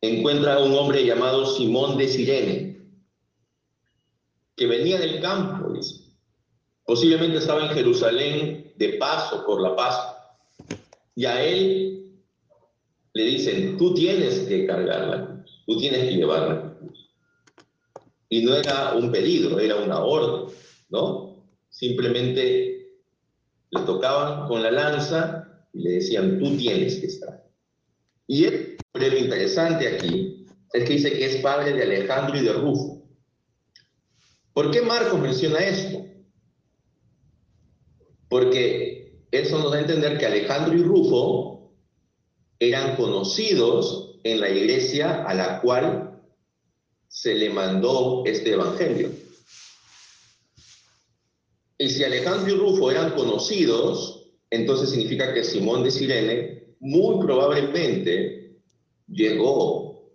encuentra 0.00 0.54
a 0.54 0.58
un 0.58 0.74
hombre 0.74 1.04
llamado 1.04 1.46
Simón 1.46 1.96
de 1.96 2.08
Sirene, 2.08 2.68
que 4.56 4.66
venía 4.66 4.98
del 4.98 5.20
campo. 5.20 5.72
Posiblemente 6.84 7.38
estaba 7.38 7.64
en 7.64 7.70
Jerusalén 7.70 8.72
de 8.76 8.88
paso 8.94 9.44
por 9.46 9.60
la 9.60 9.76
paz. 9.76 10.16
Y 11.14 11.24
a 11.24 11.42
él 11.42 12.12
le 13.12 13.24
dicen, 13.24 13.76
tú 13.76 13.94
tienes 13.94 14.40
que 14.40 14.66
cargar 14.66 15.08
la 15.08 15.26
cruz, 15.26 15.37
tú 15.68 15.76
tienes 15.76 16.00
que 16.04 16.16
llevar. 16.16 16.78
Y 18.30 18.42
no 18.42 18.56
era 18.56 18.94
un 18.94 19.12
pedido, 19.12 19.60
era 19.60 19.76
una 19.76 20.00
orden, 20.00 20.54
¿no? 20.88 21.44
Simplemente 21.68 22.96
le 23.70 23.82
tocaban 23.82 24.48
con 24.48 24.62
la 24.62 24.70
lanza 24.70 25.66
y 25.74 25.82
le 25.82 25.90
decían, 25.92 26.38
tú 26.38 26.56
tienes 26.56 26.96
que 26.96 27.06
estar. 27.06 27.44
Y 28.26 28.46
lo 28.46 29.18
interesante 29.18 29.88
aquí 29.88 30.46
es 30.72 30.84
que 30.84 30.92
dice 30.94 31.12
que 31.12 31.26
es 31.26 31.36
padre 31.42 31.74
de 31.74 31.82
Alejandro 31.82 32.38
y 32.38 32.44
de 32.44 32.52
Rufo. 32.54 33.06
¿Por 34.54 34.70
qué 34.70 34.80
Marcos 34.80 35.20
menciona 35.20 35.58
esto? 35.58 36.02
Porque 38.28 39.22
eso 39.30 39.58
nos 39.58 39.70
da 39.70 39.78
a 39.78 39.82
entender 39.82 40.16
que 40.16 40.26
Alejandro 40.26 40.74
y 40.74 40.82
Rufo 40.82 41.74
eran 42.58 42.96
conocidos 42.96 44.07
en 44.32 44.40
la 44.40 44.50
iglesia 44.50 45.24
a 45.24 45.34
la 45.34 45.60
cual 45.60 46.20
se 47.08 47.34
le 47.34 47.50
mandó 47.50 48.22
este 48.26 48.52
evangelio. 48.52 49.10
Y 51.78 51.88
si 51.88 52.04
Alejandro 52.04 52.52
y 52.52 52.58
Rufo 52.58 52.90
eran 52.90 53.12
conocidos, 53.12 54.30
entonces 54.50 54.90
significa 54.90 55.32
que 55.32 55.44
Simón 55.44 55.82
de 55.82 55.90
Sirene 55.90 56.74
muy 56.80 57.24
probablemente 57.24 58.58
llegó 59.06 60.12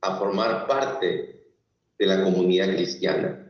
a 0.00 0.16
formar 0.16 0.66
parte 0.66 1.44
de 1.98 2.06
la 2.06 2.24
comunidad 2.24 2.74
cristiana. 2.74 3.46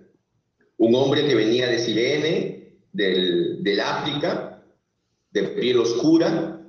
Un 0.76 0.94
hombre 0.94 1.26
que 1.26 1.34
venía 1.34 1.68
de 1.68 1.78
Sirene, 1.78 2.80
del, 2.92 3.62
del 3.62 3.80
África, 3.80 4.62
de 5.30 5.42
piel 5.44 5.78
oscura, 5.78 6.60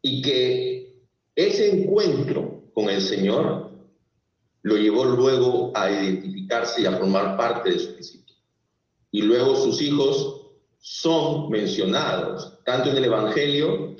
y 0.00 0.22
que 0.22 0.77
ese 1.38 1.70
encuentro 1.70 2.64
con 2.74 2.90
el 2.90 3.00
Señor 3.00 3.70
lo 4.62 4.76
llevó 4.76 5.04
luego 5.04 5.70
a 5.72 5.88
identificarse 5.88 6.82
y 6.82 6.86
a 6.86 6.96
formar 6.96 7.36
parte 7.36 7.70
de 7.70 7.78
su 7.78 7.94
discípulo. 7.94 8.34
Y 9.12 9.22
luego 9.22 9.54
sus 9.54 9.80
hijos 9.80 10.48
son 10.80 11.48
mencionados, 11.48 12.58
tanto 12.64 12.90
en 12.90 12.96
el 12.96 13.04
Evangelio 13.04 13.94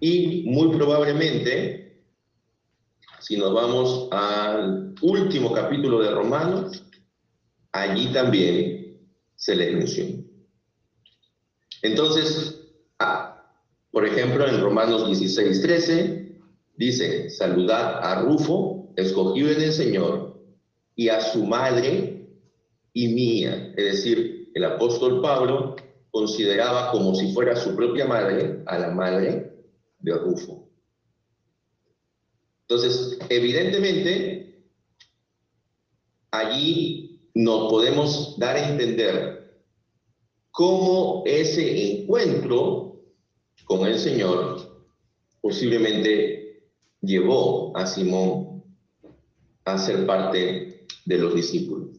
y 0.00 0.44
muy 0.50 0.76
probablemente, 0.76 2.02
si 3.20 3.38
nos 3.38 3.54
vamos 3.54 4.08
al 4.12 4.94
último 5.00 5.54
capítulo 5.54 6.00
de 6.00 6.10
Romanos, 6.10 6.84
allí 7.72 8.12
también 8.12 9.00
se 9.34 9.56
les 9.56 9.72
menciona. 9.72 10.22
Entonces, 11.80 12.60
ah, 12.98 13.50
por 13.90 14.04
ejemplo, 14.04 14.46
en 14.46 14.60
Romanos 14.60 15.06
16, 15.06 15.62
13, 15.62 16.25
dice, 16.76 17.30
saludad 17.30 18.00
a 18.02 18.22
Rufo, 18.22 18.92
escogido 18.96 19.50
en 19.50 19.62
el 19.62 19.72
Señor, 19.72 20.40
y 20.94 21.08
a 21.08 21.20
su 21.20 21.44
madre 21.44 22.28
y 22.92 23.08
mía. 23.08 23.72
Es 23.76 23.84
decir, 23.96 24.50
el 24.54 24.64
apóstol 24.64 25.20
Pablo 25.20 25.76
consideraba 26.10 26.90
como 26.90 27.14
si 27.14 27.32
fuera 27.32 27.54
su 27.56 27.76
propia 27.76 28.06
madre 28.06 28.62
a 28.66 28.78
la 28.78 28.90
madre 28.90 29.52
de 29.98 30.12
Rufo. 30.14 30.66
Entonces, 32.62 33.18
evidentemente, 33.28 34.64
allí 36.30 37.20
nos 37.34 37.70
podemos 37.70 38.38
dar 38.38 38.56
a 38.56 38.70
entender 38.70 39.60
cómo 40.50 41.22
ese 41.26 42.00
encuentro 42.00 43.02
con 43.66 43.86
el 43.86 43.98
Señor 43.98 44.84
posiblemente 45.42 46.35
llevó 47.06 47.76
a 47.76 47.86
Simón 47.86 48.64
a 49.64 49.78
ser 49.78 50.06
parte 50.06 50.86
de 51.04 51.18
los 51.18 51.34
discípulos. 51.34 51.96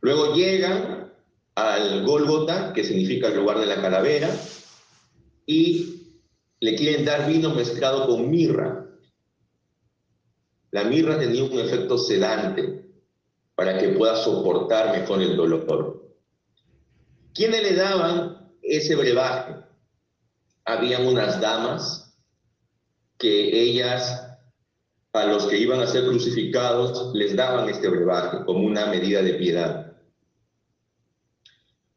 Luego 0.00 0.34
llegan 0.34 1.12
al 1.54 2.04
Gólgota, 2.04 2.72
que 2.72 2.84
significa 2.84 3.28
el 3.28 3.36
lugar 3.36 3.58
de 3.58 3.66
la 3.66 3.80
calavera, 3.80 4.30
y 5.44 6.18
le 6.60 6.76
quieren 6.76 7.04
dar 7.04 7.26
vino 7.28 7.54
mezclado 7.54 8.06
con 8.06 8.30
mirra. 8.30 8.86
La 10.70 10.84
mirra 10.84 11.18
tenía 11.18 11.44
un 11.44 11.58
efecto 11.58 11.98
sedante 11.98 12.84
para 13.54 13.78
que 13.78 13.88
pueda 13.88 14.16
soportar 14.16 14.98
mejor 14.98 15.22
el 15.22 15.36
dolor. 15.36 16.14
¿Quiénes 17.34 17.62
le 17.62 17.74
daban 17.74 18.52
ese 18.62 18.94
brebaje? 18.94 19.56
Habían 20.64 21.06
unas 21.06 21.40
damas 21.40 22.07
que 23.18 23.60
ellas, 23.60 24.38
a 25.12 25.24
los 25.26 25.46
que 25.46 25.58
iban 25.58 25.80
a 25.80 25.86
ser 25.86 26.04
crucificados, 26.04 27.12
les 27.14 27.34
daban 27.34 27.68
este 27.68 27.88
brebaje 27.88 28.44
como 28.46 28.64
una 28.66 28.86
medida 28.86 29.22
de 29.22 29.34
piedad. 29.34 29.92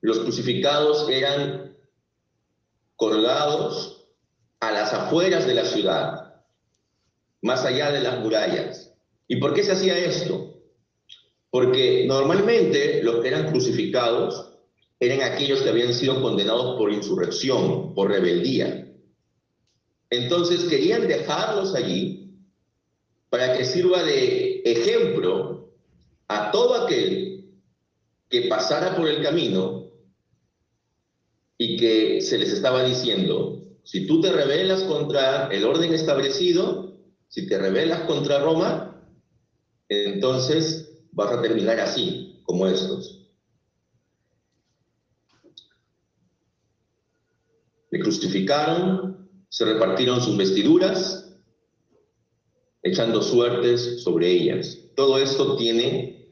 Los 0.01 0.19
crucificados 0.19 1.07
eran 1.09 1.77
colgados 2.95 4.07
a 4.59 4.71
las 4.71 4.93
afueras 4.93 5.45
de 5.45 5.53
la 5.53 5.65
ciudad, 5.65 6.35
más 7.41 7.65
allá 7.65 7.91
de 7.91 8.01
las 8.01 8.19
murallas. 8.19 8.93
¿Y 9.27 9.37
por 9.37 9.53
qué 9.53 9.63
se 9.63 9.71
hacía 9.71 9.97
esto? 9.97 10.61
Porque 11.49 12.05
normalmente 12.07 13.01
los 13.03 13.21
que 13.21 13.27
eran 13.27 13.49
crucificados 13.49 14.51
eran 14.99 15.21
aquellos 15.21 15.61
que 15.61 15.69
habían 15.69 15.93
sido 15.93 16.21
condenados 16.21 16.77
por 16.77 16.91
insurrección, 16.91 17.93
por 17.93 18.09
rebeldía. 18.09 18.90
Entonces 20.11 20.65
querían 20.65 21.07
dejarlos 21.07 21.73
allí 21.73 22.37
para 23.29 23.57
que 23.57 23.63
sirva 23.63 24.03
de 24.03 24.61
ejemplo 24.65 25.71
a 26.27 26.51
todo 26.51 26.83
aquel 26.83 27.49
que 28.29 28.41
pasara 28.43 28.95
por 28.95 29.07
el 29.07 29.23
camino 29.23 29.89
y 31.57 31.77
que 31.77 32.21
se 32.21 32.37
les 32.37 32.51
estaba 32.51 32.83
diciendo, 32.83 33.63
si 33.83 34.05
tú 34.05 34.19
te 34.19 34.31
rebelas 34.31 34.83
contra 34.83 35.47
el 35.47 35.63
orden 35.63 35.93
establecido, 35.93 36.97
si 37.29 37.47
te 37.47 37.57
rebelas 37.57 38.01
contra 38.01 38.39
Roma, 38.39 39.01
entonces 39.87 41.03
vas 41.11 41.31
a 41.31 41.41
terminar 41.41 41.79
así, 41.79 42.41
como 42.43 42.67
estos. 42.67 43.29
Le 47.91 47.99
crucificaron, 47.99 49.20
se 49.51 49.65
repartieron 49.65 50.21
sus 50.21 50.37
vestiduras, 50.37 51.35
echando 52.81 53.21
suertes 53.21 54.01
sobre 54.01 54.31
ellas. 54.31 54.79
Todo 54.95 55.17
esto 55.17 55.57
tiene 55.57 56.31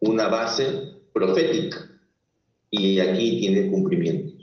una 0.00 0.26
base 0.26 0.98
profética 1.12 1.88
y 2.68 2.98
aquí 2.98 3.38
tiene 3.38 3.70
cumplimiento. 3.70 4.34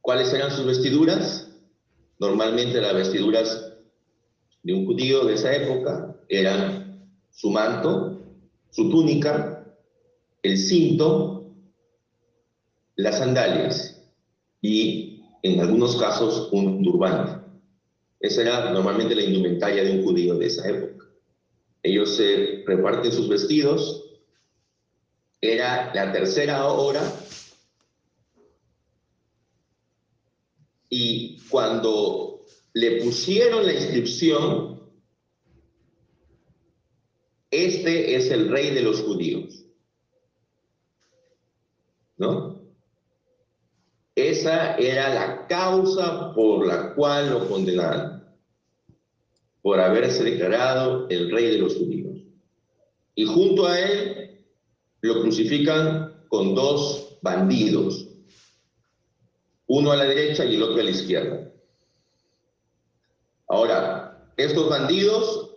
¿Cuáles 0.00 0.32
eran 0.32 0.52
sus 0.52 0.64
vestiduras? 0.64 1.50
Normalmente 2.20 2.80
las 2.80 2.94
vestiduras 2.94 3.74
de 4.62 4.74
un 4.74 4.86
judío 4.86 5.24
de 5.24 5.34
esa 5.34 5.52
época 5.56 6.16
eran 6.28 7.10
su 7.32 7.50
manto, 7.50 8.22
su 8.70 8.88
túnica, 8.90 9.74
el 10.44 10.56
cinto, 10.56 11.50
las 12.94 13.18
sandalias 13.18 13.92
y 14.62 15.05
en 15.46 15.60
algunos 15.60 15.96
casos 15.96 16.48
un 16.52 16.82
turbante. 16.82 17.46
Esa 18.20 18.42
era 18.42 18.70
normalmente 18.72 19.14
la 19.14 19.22
indumentaria 19.22 19.84
de 19.84 19.98
un 19.98 20.04
judío 20.04 20.34
de 20.34 20.46
esa 20.46 20.68
época. 20.68 21.06
Ellos 21.82 22.16
se 22.16 22.64
reparten 22.66 23.12
sus 23.12 23.28
vestidos. 23.28 24.04
Era 25.40 25.94
la 25.94 26.12
tercera 26.12 26.66
hora. 26.66 27.02
Y 30.88 31.38
cuando 31.48 32.44
le 32.72 33.02
pusieron 33.02 33.66
la 33.66 33.74
inscripción, 33.74 34.80
este 37.50 38.16
es 38.16 38.30
el 38.30 38.48
rey 38.48 38.70
de 38.70 38.82
los 38.82 39.02
judíos. 39.02 39.64
¿No? 42.16 42.55
Esa 44.36 44.76
era 44.76 45.14
la 45.14 45.46
causa 45.46 46.34
por 46.34 46.66
la 46.66 46.94
cual 46.94 47.30
lo 47.30 47.48
condenaron, 47.48 48.22
por 49.62 49.80
haberse 49.80 50.24
declarado 50.24 51.06
el 51.08 51.30
rey 51.30 51.52
de 51.52 51.58
los 51.58 51.74
judíos. 51.74 52.18
Y 53.14 53.24
junto 53.24 53.66
a 53.66 53.80
él 53.80 54.44
lo 55.00 55.22
crucifican 55.22 56.26
con 56.28 56.54
dos 56.54 57.16
bandidos, 57.22 58.08
uno 59.68 59.90
a 59.92 59.96
la 59.96 60.04
derecha 60.04 60.44
y 60.44 60.56
el 60.56 60.62
otro 60.62 60.82
a 60.82 60.84
la 60.84 60.90
izquierda. 60.90 61.50
Ahora, 63.48 64.32
estos 64.36 64.68
bandidos 64.68 65.50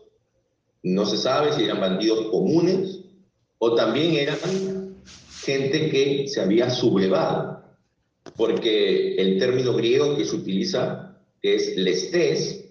no 0.84 1.06
se 1.06 1.18
sabe 1.18 1.52
si 1.52 1.65
eran 1.65 1.82
bandidos 1.82 2.28
comunes 2.32 3.02
o 3.58 3.76
también 3.76 4.13
eran 4.13 4.38
gente 5.42 5.89
que 5.89 6.30
se 6.30 6.39
había 6.39 6.70
sublevado 6.70 7.59
porque 8.39 9.15
el 9.15 9.38
término 9.38 9.73
griego 9.73 10.15
que 10.15 10.23
se 10.23 10.38
utiliza 10.38 11.19
es 11.41 11.75
lestes, 11.75 12.63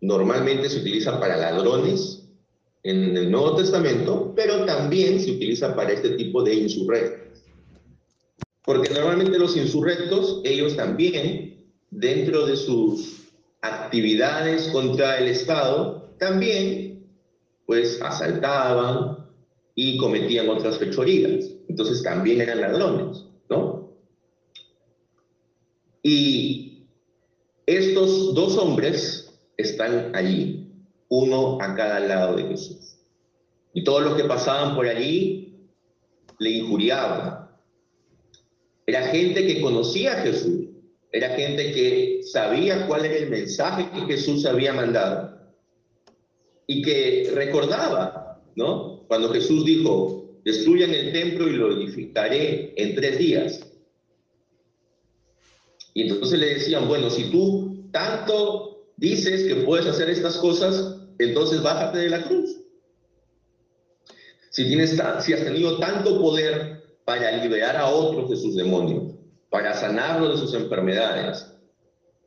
normalmente 0.00 0.68
se 0.68 0.78
utiliza 0.78 1.18
para 1.18 1.36
ladrones 1.36 2.22
en 2.84 3.16
el 3.16 3.32
Nuevo 3.32 3.56
Testamento, 3.56 4.32
pero 4.36 4.64
también 4.66 5.18
se 5.18 5.32
utiliza 5.32 5.74
para 5.74 5.90
este 5.90 6.10
tipo 6.10 6.44
de 6.44 6.54
insurrectos. 6.54 7.40
Porque 8.64 8.94
normalmente 8.94 9.40
los 9.40 9.56
insurrectos, 9.56 10.40
ellos 10.44 10.76
también, 10.76 11.66
dentro 11.90 12.46
de 12.46 12.56
sus 12.56 13.24
actividades 13.62 14.68
contra 14.68 15.18
el 15.18 15.26
Estado, 15.26 16.12
también, 16.16 17.08
pues, 17.66 18.00
asaltaban 18.00 19.26
y 19.74 19.98
cometían 19.98 20.48
otras 20.48 20.78
fechorías. 20.78 21.50
Entonces 21.68 22.04
también 22.04 22.40
eran 22.40 22.60
ladrones, 22.60 23.24
¿no? 23.48 23.79
Y 26.02 26.88
estos 27.66 28.34
dos 28.34 28.56
hombres 28.56 29.32
están 29.56 30.14
allí, 30.14 30.72
uno 31.08 31.58
a 31.60 31.74
cada 31.74 32.00
lado 32.00 32.36
de 32.36 32.44
Jesús. 32.44 32.98
Y 33.74 33.84
todos 33.84 34.02
los 34.02 34.14
que 34.14 34.24
pasaban 34.24 34.74
por 34.74 34.86
allí 34.86 35.68
le 36.38 36.50
injuriaban. 36.50 37.48
Era 38.86 39.02
gente 39.08 39.46
que 39.46 39.60
conocía 39.60 40.14
a 40.14 40.22
Jesús, 40.22 40.68
era 41.12 41.30
gente 41.30 41.72
que 41.72 42.20
sabía 42.24 42.86
cuál 42.86 43.04
era 43.04 43.16
el 43.16 43.30
mensaje 43.30 43.88
que 43.92 44.14
Jesús 44.14 44.46
había 44.46 44.72
mandado 44.72 45.38
y 46.66 46.82
que 46.82 47.30
recordaba, 47.34 48.40
¿no? 48.54 49.04
Cuando 49.06 49.32
Jesús 49.32 49.64
dijo, 49.64 50.40
destruyan 50.44 50.90
el 50.94 51.12
templo 51.12 51.48
y 51.48 51.52
lo 51.52 51.72
edificaré 51.72 52.72
en 52.76 52.94
tres 52.94 53.18
días. 53.18 53.69
Y 55.94 56.02
entonces 56.08 56.38
le 56.38 56.54
decían, 56.54 56.86
bueno, 56.88 57.10
si 57.10 57.30
tú 57.30 57.88
tanto 57.90 58.86
dices 58.96 59.44
que 59.44 59.62
puedes 59.64 59.86
hacer 59.86 60.10
estas 60.10 60.36
cosas, 60.38 61.00
entonces 61.18 61.62
bájate 61.62 61.98
de 61.98 62.10
la 62.10 62.22
cruz. 62.22 62.56
Si, 64.50 64.66
tienes, 64.66 64.90
si 65.20 65.32
has 65.32 65.44
tenido 65.44 65.78
tanto 65.78 66.20
poder 66.20 66.82
para 67.04 67.32
liberar 67.42 67.76
a 67.76 67.88
otros 67.88 68.30
de 68.30 68.36
sus 68.36 68.56
demonios, 68.56 69.14
para 69.48 69.74
sanarlos 69.74 70.32
de 70.32 70.46
sus 70.46 70.54
enfermedades, 70.54 71.46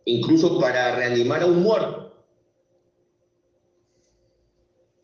incluso 0.05 0.59
para 0.59 0.95
reanimar 0.95 1.43
a 1.43 1.45
un 1.45 1.63
muerto, 1.63 2.03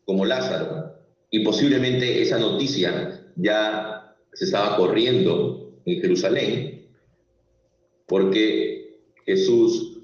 como 0.04 0.24
Lázaro, 0.24 0.96
y 1.30 1.44
posiblemente 1.44 2.20
esa 2.20 2.38
noticia 2.38 3.30
ya 3.36 4.16
se 4.32 4.46
estaba 4.46 4.76
corriendo 4.76 5.80
en 5.84 6.00
Jerusalén, 6.00 6.79
porque 8.10 8.98
Jesús 9.24 10.00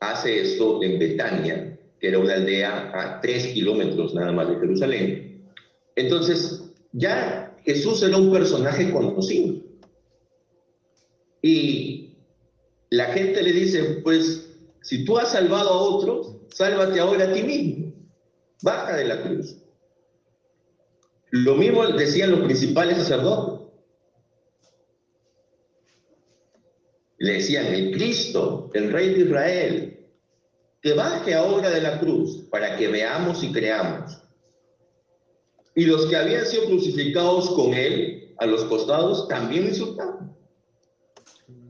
hace 0.00 0.40
esto 0.40 0.82
en 0.82 0.98
Betania, 0.98 1.78
que 2.00 2.08
era 2.08 2.18
una 2.18 2.34
aldea 2.34 2.90
a 2.92 3.20
tres 3.20 3.46
kilómetros 3.54 4.12
nada 4.12 4.32
más 4.32 4.48
de 4.48 4.56
Jerusalén. 4.56 5.48
Entonces, 5.94 6.64
ya 6.92 7.56
Jesús 7.64 8.02
era 8.02 8.16
un 8.16 8.32
personaje 8.32 8.90
conocido. 8.90 9.54
Y 11.40 12.16
la 12.90 13.04
gente 13.12 13.40
le 13.40 13.52
dice, 13.52 14.00
pues, 14.02 14.50
si 14.82 15.04
tú 15.04 15.16
has 15.16 15.30
salvado 15.30 15.70
a 15.70 15.80
otros, 15.80 16.38
sálvate 16.48 16.98
ahora 16.98 17.26
a 17.26 17.32
ti 17.32 17.44
mismo. 17.44 17.92
Baja 18.62 18.96
de 18.96 19.04
la 19.04 19.22
cruz. 19.22 19.56
Lo 21.30 21.54
mismo 21.54 21.86
decían 21.86 22.32
los 22.32 22.40
principales 22.40 22.96
sacerdotes. 22.98 23.57
Le 27.18 27.32
decían, 27.34 27.66
el 27.66 27.92
Cristo, 27.92 28.70
el 28.74 28.92
Rey 28.92 29.14
de 29.14 29.20
Israel, 29.20 30.06
que 30.80 30.92
baje 30.94 31.34
ahora 31.34 31.70
de 31.70 31.80
la 31.80 31.98
cruz 31.98 32.44
para 32.50 32.76
que 32.76 32.88
veamos 32.88 33.42
y 33.42 33.52
creamos. 33.52 34.18
Y 35.74 35.84
los 35.84 36.06
que 36.06 36.16
habían 36.16 36.46
sido 36.46 36.66
crucificados 36.66 37.50
con 37.50 37.74
él 37.74 38.34
a 38.38 38.46
los 38.46 38.64
costados 38.64 39.28
también 39.28 39.66
insultaban. 39.66 40.36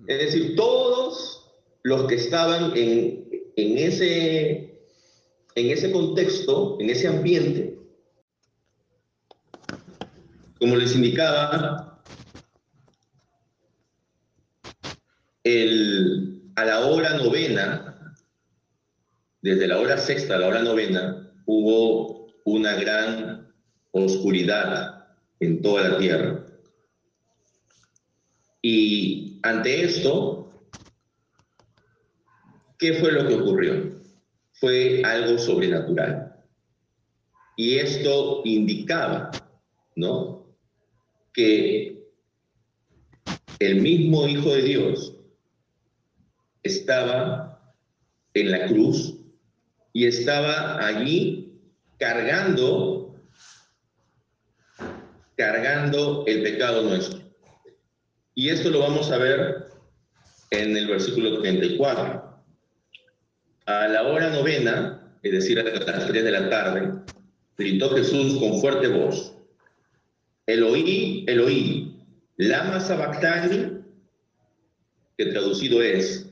Es 0.06 0.18
decir, 0.18 0.56
todos 0.56 1.50
los 1.82 2.04
que 2.04 2.14
estaban 2.14 2.76
en, 2.76 3.28
en, 3.56 3.78
ese, 3.78 4.80
en 5.54 5.70
ese 5.70 5.90
contexto, 5.92 6.76
en 6.80 6.90
ese 6.90 7.08
ambiente, 7.08 7.78
como 10.58 10.76
les 10.76 10.94
indicaba, 10.94 11.87
a 16.56 16.64
la 16.64 16.80
hora 16.80 17.16
novena, 17.16 18.14
desde 19.40 19.66
la 19.66 19.78
hora 19.78 19.96
sexta 19.96 20.34
a 20.34 20.38
la 20.38 20.48
hora 20.48 20.62
novena, 20.62 21.32
hubo 21.46 22.26
una 22.44 22.74
gran 22.74 23.50
oscuridad 23.92 25.06
en 25.40 25.62
toda 25.62 25.88
la 25.88 25.98
tierra. 25.98 26.44
Y 28.60 29.38
ante 29.42 29.84
esto, 29.84 30.52
¿qué 32.78 32.94
fue 32.94 33.12
lo 33.12 33.26
que 33.26 33.34
ocurrió? 33.34 34.02
Fue 34.52 35.02
algo 35.04 35.38
sobrenatural. 35.38 36.44
Y 37.56 37.76
esto 37.76 38.42
indicaba, 38.44 39.30
¿no? 39.96 40.46
Que 41.32 42.04
el 43.60 43.80
mismo 43.80 44.26
Hijo 44.28 44.52
de 44.52 44.62
Dios 44.62 45.17
estaba 46.68 47.74
en 48.34 48.50
la 48.50 48.66
cruz 48.66 49.14
y 49.92 50.06
estaba 50.06 50.84
allí 50.86 51.52
cargando, 51.98 53.16
cargando 55.36 56.24
el 56.26 56.42
pecado 56.42 56.82
nuestro. 56.82 57.20
Y 58.34 58.50
esto 58.50 58.70
lo 58.70 58.80
vamos 58.80 59.10
a 59.10 59.18
ver 59.18 59.68
en 60.50 60.76
el 60.76 60.86
versículo 60.86 61.40
34. 61.40 62.42
A 63.66 63.88
la 63.88 64.02
hora 64.04 64.30
novena, 64.30 65.18
es 65.22 65.32
decir, 65.32 65.58
a 65.58 65.64
las 65.64 66.06
3 66.06 66.24
de 66.24 66.30
la 66.30 66.48
tarde, 66.48 66.92
gritó 67.56 67.90
Jesús 67.90 68.38
con 68.38 68.60
fuerte 68.60 68.86
voz, 68.88 69.34
Eloí, 70.46 71.24
Eloí, 71.26 72.00
lama 72.36 72.80
sabactani, 72.80 73.82
que 75.18 75.26
traducido 75.26 75.82
es, 75.82 76.27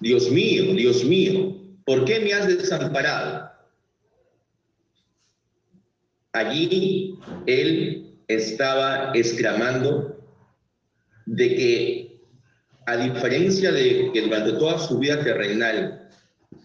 Dios 0.00 0.30
mío, 0.30 0.74
Dios 0.74 1.04
mío, 1.04 1.56
¿por 1.84 2.04
qué 2.04 2.20
me 2.20 2.32
has 2.32 2.48
desamparado? 2.48 3.50
Allí 6.32 7.18
él 7.46 8.16
estaba 8.28 9.12
exclamando 9.14 10.16
de 11.26 11.54
que, 11.54 12.20
a 12.86 12.96
diferencia 12.96 13.72
de 13.72 14.10
que 14.12 14.22
durante 14.22 14.52
toda 14.52 14.78
su 14.78 14.98
vida 14.98 15.22
terrenal 15.22 16.08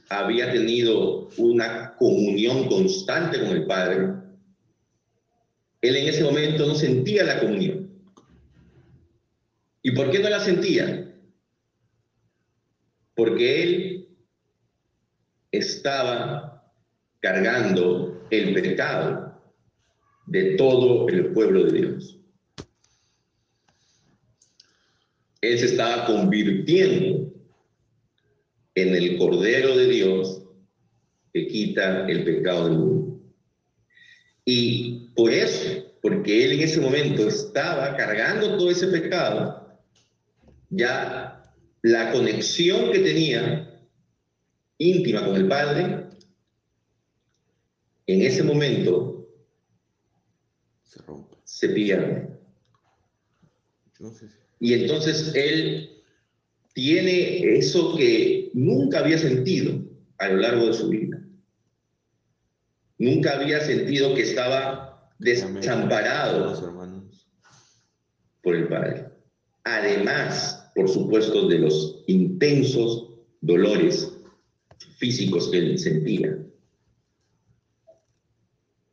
había 0.10 0.52
tenido 0.52 1.30
una 1.38 1.96
comunión 1.98 2.68
constante 2.68 3.40
con 3.40 3.50
el 3.50 3.66
Padre, 3.66 4.14
él 5.82 5.96
en 5.96 6.08
ese 6.08 6.24
momento 6.24 6.66
no 6.66 6.76
sentía 6.76 7.24
la 7.24 7.40
comunión. 7.40 7.90
¿Y 9.82 9.92
por 9.92 10.10
qué 10.10 10.20
no 10.20 10.30
la 10.30 10.40
sentía? 10.40 11.05
Porque 13.16 13.64
él 13.64 14.08
estaba 15.52 16.72
cargando 17.22 18.28
el 18.30 18.54
pecado 18.54 19.42
de 20.28 20.56
todo 20.56 21.08
el 21.08 21.32
pueblo 21.34 21.64
de 21.66 21.80
Dios. 21.80 22.20
Él 25.42 25.60
se 25.60 25.66
estaba 25.66 26.06
convirtiendo 26.06 27.32
en 28.74 28.96
el 28.96 29.18
Cordero 29.18 29.78
de 29.78 29.88
Dios 29.88 30.44
que 31.34 31.48
quita 31.48 32.08
el 32.08 32.24
pecado 32.26 32.66
del 32.66 32.78
mundo. 32.78 33.22
Y 34.44 35.12
por 35.16 35.32
eso, 35.32 35.86
porque 36.02 36.46
él 36.46 36.52
en 36.54 36.62
ese 36.62 36.82
momento 36.82 37.28
estaba 37.28 37.96
cargando 37.96 38.58
todo 38.58 38.70
ese 38.70 38.88
pecado, 38.88 39.80
ya 40.70 41.36
la 41.86 42.12
conexión 42.12 42.92
que 42.92 42.98
tenía 42.98 43.80
íntima 44.80 45.24
con 45.24 45.36
el 45.36 45.48
Padre, 45.48 46.08
en 48.08 48.22
ese 48.24 48.42
momento 48.42 49.30
se, 50.82 51.00
rompe. 51.04 51.36
se 51.44 51.70
pierde. 51.70 52.40
Y 54.60 54.74
entonces 54.74 55.32
él 55.36 56.02
tiene 56.74 57.56
eso 57.56 57.96
que 57.96 58.50
nunca 58.56 59.02
había 59.02 59.20
sentido 59.20 59.80
a 60.18 60.30
lo 60.30 60.38
largo 60.38 60.66
de 60.66 60.74
su 60.74 60.90
vida. 60.90 61.24
Nunca 62.98 63.36
había 63.36 63.62
sentido 63.62 64.16
que 64.16 64.24
estaba 64.24 65.12
desamparado 65.20 66.92
por 68.42 68.56
el 68.56 68.68
Padre. 68.70 69.06
Además, 69.64 70.65
por 70.76 70.90
supuesto, 70.90 71.48
de 71.48 71.60
los 71.60 72.04
intensos 72.06 73.10
dolores 73.40 74.12
físicos 74.98 75.50
que 75.50 75.58
él 75.58 75.80
sentía. 75.80 76.38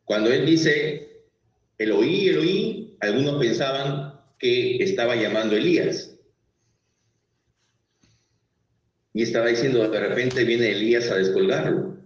Cuando 0.05 0.31
él 0.31 0.45
dice, 0.45 1.25
Eloí, 1.77 2.29
Eloí, 2.29 2.97
algunos 3.01 3.37
pensaban 3.37 4.21
que 4.39 4.77
estaba 4.77 5.15
llamando 5.15 5.55
a 5.55 5.57
Elías. 5.57 6.17
Y 9.13 9.23
estaba 9.23 9.47
diciendo, 9.47 9.87
de 9.89 9.99
repente 9.99 10.43
viene 10.45 10.71
Elías 10.71 11.11
a 11.11 11.15
descolgarlo. 11.15 11.97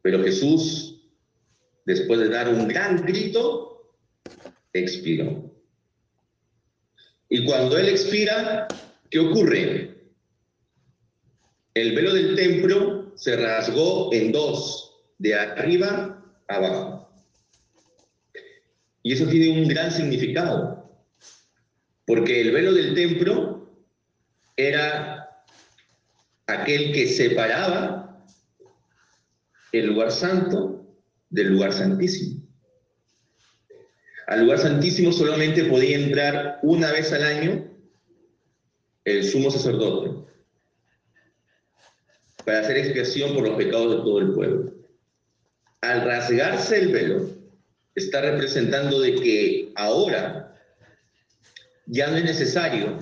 Pero 0.00 0.22
Jesús, 0.22 1.10
después 1.84 2.20
de 2.20 2.28
dar 2.28 2.48
un 2.48 2.68
gran 2.68 3.04
grito, 3.04 3.96
expiró. 4.72 5.53
Y 7.34 7.44
cuando 7.44 7.76
él 7.76 7.88
expira, 7.88 8.68
¿qué 9.10 9.18
ocurre? 9.18 9.92
El 11.74 11.96
velo 11.96 12.14
del 12.14 12.36
templo 12.36 13.12
se 13.16 13.34
rasgó 13.34 14.14
en 14.14 14.30
dos, 14.30 15.02
de 15.18 15.34
arriba 15.34 16.24
abajo. 16.46 17.10
Y 19.02 19.14
eso 19.14 19.26
tiene 19.26 19.60
un 19.60 19.66
gran 19.66 19.90
significado, 19.90 20.96
porque 22.06 22.40
el 22.40 22.52
velo 22.52 22.72
del 22.72 22.94
templo 22.94 23.68
era 24.56 25.44
aquel 26.46 26.92
que 26.92 27.08
separaba 27.08 28.24
el 29.72 29.86
lugar 29.86 30.12
santo 30.12 30.86
del 31.30 31.48
lugar 31.48 31.72
santísimo. 31.72 32.43
Al 34.26 34.40
lugar 34.40 34.58
santísimo 34.58 35.12
solamente 35.12 35.64
podía 35.64 35.98
entrar 35.98 36.58
una 36.62 36.90
vez 36.92 37.12
al 37.12 37.24
año 37.24 37.64
el 39.04 39.24
sumo 39.24 39.50
sacerdote 39.50 40.24
para 42.44 42.60
hacer 42.60 42.78
expiación 42.78 43.34
por 43.34 43.48
los 43.48 43.56
pecados 43.56 43.90
de 43.90 44.02
todo 44.02 44.18
el 44.20 44.32
pueblo. 44.32 44.72
Al 45.80 46.04
rasgarse 46.04 46.78
el 46.78 46.88
velo, 46.88 47.30
está 47.94 48.20
representando 48.20 49.00
de 49.00 49.14
que 49.14 49.72
ahora 49.76 50.54
ya 51.86 52.08
no 52.08 52.16
es 52.16 52.24
necesario 52.24 52.98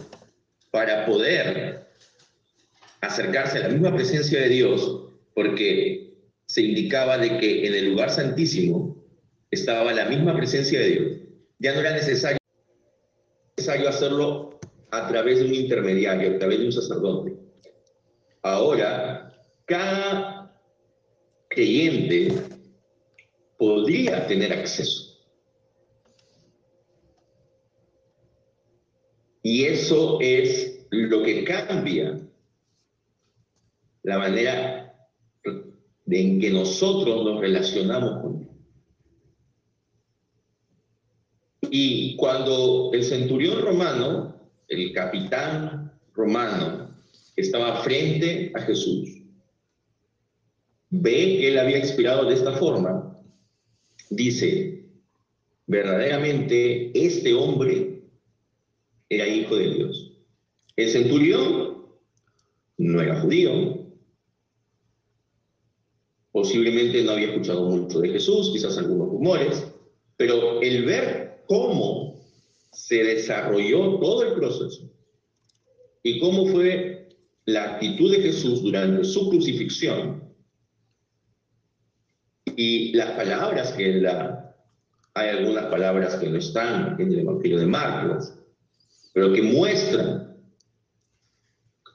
para 0.71 1.07
poder 1.07 1.87
acercarse 3.01 3.59
a 3.59 3.63
la 3.63 3.69
misma 3.69 3.95
presencia 3.95 4.41
de 4.41 4.49
Dios, 4.49 5.09
porque 5.35 6.15
se 6.47 6.63
indicaba 6.63 7.19
de 7.19 7.39
que 7.39 7.67
en 7.67 7.75
el 7.75 7.91
lugar 7.91 8.11
santísimo 8.11 9.02
estaba 9.53 9.93
la 9.93 10.07
misma 10.07 10.35
presencia 10.35 10.81
de 10.81 10.89
Dios. 10.89 11.19
Ya 11.59 11.75
no 11.75 11.81
era 11.81 11.93
necesario, 11.93 12.39
necesario 13.57 13.89
hacerlo 13.89 14.59
a 14.91 15.07
través 15.07 15.39
de 15.39 15.45
un 15.45 15.55
intermediario, 15.55 16.35
a 16.35 16.39
través 16.39 16.59
de 16.59 16.67
un 16.67 16.73
sacerdote. 16.73 17.37
Ahora, 18.43 19.33
cada 19.67 20.59
creyente 21.49 22.33
podría 23.59 24.27
tener 24.27 24.53
acceso. 24.53 25.13
Y 29.43 29.65
eso 29.65 30.19
es 30.21 30.87
lo 30.91 31.23
que 31.23 31.45
cambia 31.45 32.21
la 34.03 34.19
manera 34.19 34.83
en 36.07 36.41
que 36.41 36.51
nosotros 36.51 37.25
nos 37.25 37.41
relacionamos 37.41 38.23
con 38.23 38.39
Dios. 38.39 38.53
Y 41.75 42.17
cuando 42.17 42.91
el 42.93 43.03
centurión 43.03 43.63
romano, 43.63 44.37
el 44.69 44.93
capitán 44.93 45.99
romano, 46.13 46.95
estaba 47.35 47.83
frente 47.83 48.53
a 48.55 48.61
Jesús, 48.61 49.09
ve 50.91 51.39
que 51.39 51.49
él 51.49 51.59
había 51.59 51.79
expirado 51.79 52.27
de 52.27 52.35
esta 52.35 52.53
forma, 52.53 53.19
dice, 54.11 54.85
verdaderamente 55.67 56.91
este 56.95 57.33
hombre 57.33 58.03
era 59.09 59.27
hijo 59.27 59.57
de 59.57 59.73
Dios. 59.73 60.13
El 60.77 60.91
centurión 60.91 61.87
no 62.77 63.01
era 63.01 63.19
judío, 63.23 63.87
posiblemente 66.33 67.03
no 67.03 67.13
había 67.13 67.29
escuchado 67.29 67.71
mucho 67.71 68.01
de 68.01 68.11
Jesús, 68.11 68.51
quizás 68.53 68.77
algunos 68.77 69.09
rumores, 69.09 69.73
pero 70.19 70.61
el 70.61 70.85
ver 70.85 71.32
cómo 71.47 72.21
se 72.73 73.05
desarrolló 73.05 73.99
todo 73.99 74.23
el 74.25 74.35
proceso 74.35 74.91
y 76.03 76.19
cómo 76.19 76.47
fue 76.47 77.09
la 77.45 77.75
actitud 77.75 78.11
de 78.13 78.23
Jesús 78.23 78.63
durante 78.63 79.05
su 79.05 79.29
crucifixión, 79.29 80.23
y 82.57 82.93
las 82.93 83.13
palabras 83.13 83.73
que 83.73 83.91
él 83.91 84.03
da, 84.03 84.57
hay 85.15 85.31
algunas 85.31 85.67
palabras 85.67 86.17
que 86.17 86.29
no 86.29 86.39
están 86.39 87.01
en 87.01 87.13
el 87.13 87.21
Evangelio 87.21 87.59
de 87.59 87.67
Marcos, 87.67 88.35
pero 89.13 89.33
que 89.33 89.43
muestran 89.43 90.37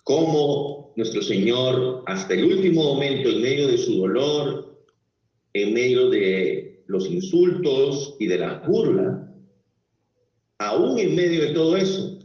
cómo 0.03 0.93
nuestro 0.95 1.21
Señor, 1.21 2.03
hasta 2.07 2.33
el 2.33 2.45
último 2.45 2.83
momento, 2.83 3.29
en 3.29 3.41
medio 3.41 3.67
de 3.67 3.77
su 3.77 3.97
dolor, 3.97 4.83
en 5.53 5.73
medio 5.73 6.09
de 6.09 6.83
los 6.87 7.07
insultos 7.07 8.15
y 8.19 8.27
de 8.27 8.37
la 8.37 8.59
burla, 8.67 9.26
aún 10.59 10.99
en 10.99 11.15
medio 11.15 11.41
de 11.41 11.53
todo 11.53 11.77
eso, 11.77 12.19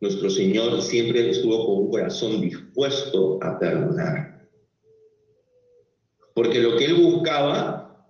nuestro 0.00 0.28
Señor 0.30 0.82
siempre 0.82 1.30
estuvo 1.30 1.64
con 1.64 1.84
un 1.84 1.90
corazón 1.90 2.40
dispuesto 2.40 3.38
a 3.42 3.58
perdonar. 3.58 4.48
Porque 6.34 6.60
lo 6.60 6.76
que 6.76 6.86
él 6.86 6.94
buscaba 6.94 8.08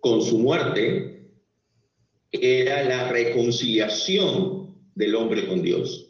con 0.00 0.22
su 0.22 0.38
muerte 0.38 1.30
era 2.30 2.84
la 2.84 3.10
reconciliación 3.10 4.76
del 4.94 5.14
hombre 5.14 5.46
con 5.46 5.62
Dios. 5.62 6.08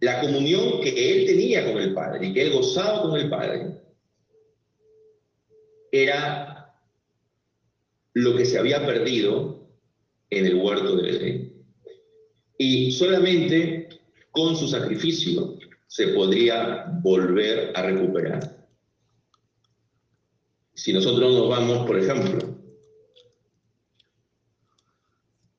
La 0.00 0.20
comunión 0.20 0.80
que 0.80 0.90
él 0.90 1.26
tenía 1.26 1.64
con 1.64 1.80
el 1.80 1.94
Padre 1.94 2.26
y 2.26 2.32
que 2.32 2.42
él 2.42 2.52
gozaba 2.52 3.02
con 3.02 3.18
el 3.18 3.30
Padre 3.30 3.80
era 5.92 6.51
lo 8.14 8.36
que 8.36 8.44
se 8.44 8.58
había 8.58 8.84
perdido 8.84 9.68
en 10.30 10.46
el 10.46 10.54
huerto 10.56 10.96
del 10.96 11.16
Edén. 11.16 11.64
Y 12.58 12.92
solamente 12.92 13.88
con 14.30 14.56
su 14.56 14.68
sacrificio 14.68 15.58
se 15.86 16.08
podría 16.08 16.86
volver 17.02 17.72
a 17.74 17.82
recuperar. 17.82 18.66
Si 20.74 20.92
nosotros 20.92 21.34
nos 21.34 21.48
vamos, 21.48 21.86
por 21.86 21.98
ejemplo, 21.98 22.58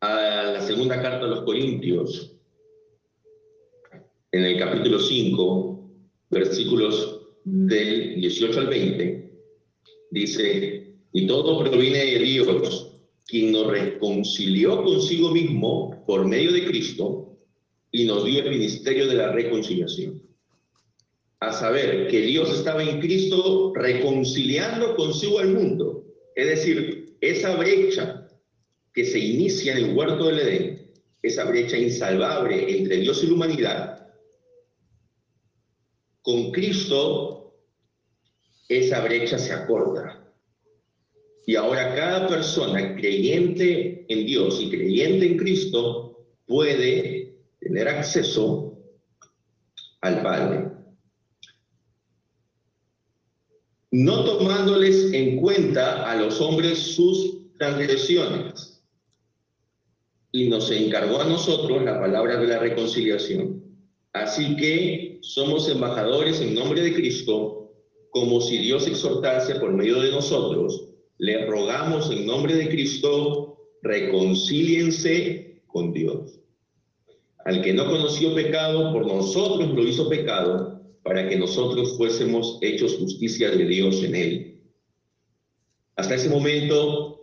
a 0.02 0.52
la 0.54 0.62
segunda 0.62 1.02
carta 1.02 1.26
de 1.26 1.30
los 1.30 1.44
Corintios, 1.44 2.36
en 4.32 4.44
el 4.44 4.58
capítulo 4.58 5.00
5, 5.00 5.90
versículos 6.32 7.22
del 7.44 8.16
18 8.16 8.60
al 8.60 8.68
20, 8.68 9.40
dice, 10.10 10.83
y 11.14 11.28
todo 11.28 11.60
proviene 11.60 12.00
de 12.00 12.20
Dios, 12.20 12.98
quien 13.28 13.52
nos 13.52 13.68
reconcilió 13.68 14.84
consigo 14.84 15.32
mismo 15.32 16.04
por 16.06 16.26
medio 16.26 16.52
de 16.52 16.66
Cristo 16.66 17.38
y 17.92 18.06
nos 18.06 18.26
dio 18.26 18.44
el 18.44 18.50
ministerio 18.50 19.08
de 19.08 19.14
la 19.14 19.32
reconciliación. 19.32 20.22
A 21.40 21.54
saber, 21.54 22.08
que 22.08 22.22
Dios 22.22 22.52
estaba 22.52 22.84
en 22.84 23.00
Cristo 23.00 23.74
reconciliando 23.76 24.96
consigo 24.96 25.40
al 25.40 25.50
mundo. 25.50 26.04
Es 26.36 26.48
decir, 26.48 27.16
esa 27.22 27.56
brecha 27.56 28.28
que 28.94 29.06
se 29.06 29.20
inicia 29.20 29.78
en 29.78 29.86
el 29.86 29.96
huerto 29.96 30.26
del 30.26 30.40
Edén, 30.40 30.92
esa 31.22 31.46
brecha 31.46 31.78
insalvable 31.78 32.78
entre 32.78 32.98
Dios 32.98 33.24
y 33.24 33.28
la 33.28 33.34
humanidad, 33.34 34.08
con 36.22 36.52
Cristo 36.52 37.56
esa 38.68 39.02
brecha 39.02 39.38
se 39.38 39.54
acorta. 39.54 40.23
Y 41.46 41.56
ahora 41.56 41.94
cada 41.94 42.28
persona 42.28 42.96
creyente 42.96 44.06
en 44.08 44.26
Dios 44.26 44.62
y 44.62 44.70
creyente 44.70 45.26
en 45.26 45.38
Cristo 45.38 46.26
puede 46.46 47.36
tener 47.60 47.88
acceso 47.88 48.78
al 50.02 50.22
Padre. 50.22 50.70
No 53.92 54.24
tomándoles 54.24 55.12
en 55.14 55.38
cuenta 55.38 56.10
a 56.10 56.16
los 56.16 56.40
hombres 56.40 56.80
sus 56.80 57.58
transgresiones. 57.58 58.82
Y 60.32 60.50
nos 60.50 60.72
encargó 60.72 61.22
a 61.22 61.26
nosotros 61.26 61.84
la 61.84 62.00
palabra 62.00 62.38
de 62.38 62.48
la 62.48 62.60
reconciliación. 62.60 63.62
Así 64.14 64.56
que 64.56 65.20
somos 65.22 65.70
embajadores 65.70 66.42
en 66.42 66.56
nombre 66.56 66.82
de 66.82 66.94
Cristo, 66.94 67.72
como 68.10 68.42
si 68.42 68.58
Dios 68.58 68.88
exhortase 68.88 69.56
por 69.56 69.74
medio 69.74 70.02
de 70.02 70.12
nosotros 70.12 70.93
le 71.18 71.46
rogamos 71.46 72.12
en 72.12 72.26
nombre 72.26 72.56
de 72.56 72.70
Cristo, 72.70 73.58
reconcíliense 73.82 75.64
con 75.68 75.94
Dios. 75.94 76.40
Al 77.46 77.62
que 77.62 77.74
no 77.74 77.86
conoció 77.86 78.34
pecado, 78.34 78.94
por 78.94 79.06
nosotros 79.06 79.74
lo 79.74 79.84
hizo 79.84 80.10
pecado, 80.10 80.82
para 81.04 81.28
que 81.28 81.38
nosotros 81.38 81.98
fuésemos 81.98 82.58
hechos 82.62 82.98
justicia 82.98 83.52
de 83.52 83.66
Dios 83.66 84.02
en 84.04 84.16
él. 84.16 84.62
Hasta 85.96 86.16
ese 86.16 86.30
momento, 86.30 87.14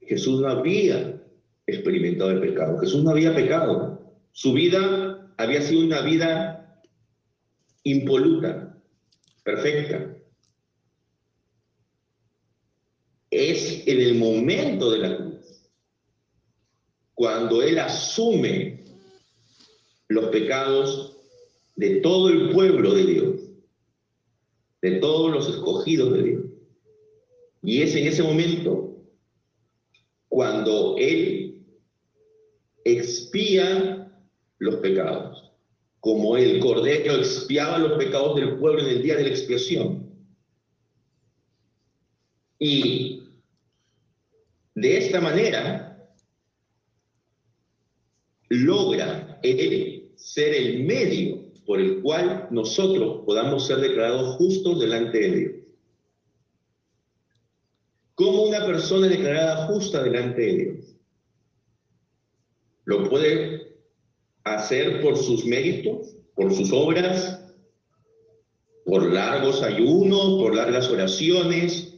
Jesús 0.00 0.40
no 0.40 0.48
había 0.48 1.20
experimentado 1.66 2.30
el 2.30 2.40
pecado. 2.40 2.78
Jesús 2.78 3.02
no 3.02 3.10
había 3.10 3.34
pecado. 3.34 4.00
Su 4.32 4.52
vida 4.52 5.32
había 5.36 5.60
sido 5.60 5.84
una 5.84 6.02
vida 6.02 6.80
impoluta, 7.82 8.78
perfecta. 9.44 10.15
Es 13.36 13.86
en 13.86 14.00
el 14.00 14.14
momento 14.14 14.90
de 14.90 14.98
la 14.98 15.16
cruz, 15.16 15.70
cuando 17.14 17.62
Él 17.62 17.78
asume 17.78 18.84
los 20.08 20.26
pecados 20.26 21.16
de 21.76 21.96
todo 21.96 22.30
el 22.30 22.50
pueblo 22.50 22.94
de 22.94 23.06
Dios, 23.06 23.40
de 24.82 24.92
todos 24.92 25.32
los 25.32 25.48
escogidos 25.48 26.12
de 26.14 26.22
Dios. 26.22 26.44
Y 27.62 27.82
es 27.82 27.94
en 27.94 28.06
ese 28.06 28.22
momento 28.22 28.96
cuando 30.28 30.96
Él 30.98 31.64
expía 32.84 34.12
los 34.58 34.76
pecados, 34.76 35.52
como 36.00 36.36
el 36.36 36.60
Cordero 36.60 37.16
expiaba 37.16 37.78
los 37.78 37.98
pecados 37.98 38.36
del 38.36 38.56
pueblo 38.58 38.80
en 38.80 38.88
el 38.88 39.02
día 39.02 39.16
de 39.16 39.24
la 39.24 39.30
expiación. 39.30 40.06
Y 42.58 43.15
de 44.76 44.98
esta 44.98 45.22
manera, 45.22 46.06
logra 48.50 49.40
él 49.42 50.12
ser 50.16 50.54
el 50.54 50.84
medio 50.84 51.50
por 51.64 51.80
el 51.80 52.02
cual 52.02 52.46
nosotros 52.50 53.22
podamos 53.24 53.66
ser 53.66 53.78
declarados 53.78 54.36
justos 54.36 54.78
delante 54.78 55.18
de 55.18 55.36
Dios. 55.36 55.52
¿Cómo 58.14 58.42
una 58.42 58.66
persona 58.66 59.08
declarada 59.08 59.66
justa 59.66 60.02
delante 60.02 60.42
de 60.42 60.52
Dios? 60.52 60.96
Lo 62.84 63.08
puede 63.08 63.78
hacer 64.44 65.00
por 65.00 65.16
sus 65.16 65.44
méritos, 65.46 66.16
por 66.34 66.54
sus 66.54 66.70
obras, 66.70 67.42
por 68.84 69.10
largos 69.10 69.62
ayunos, 69.62 70.38
por 70.38 70.54
largas 70.54 70.88
oraciones, 70.90 71.95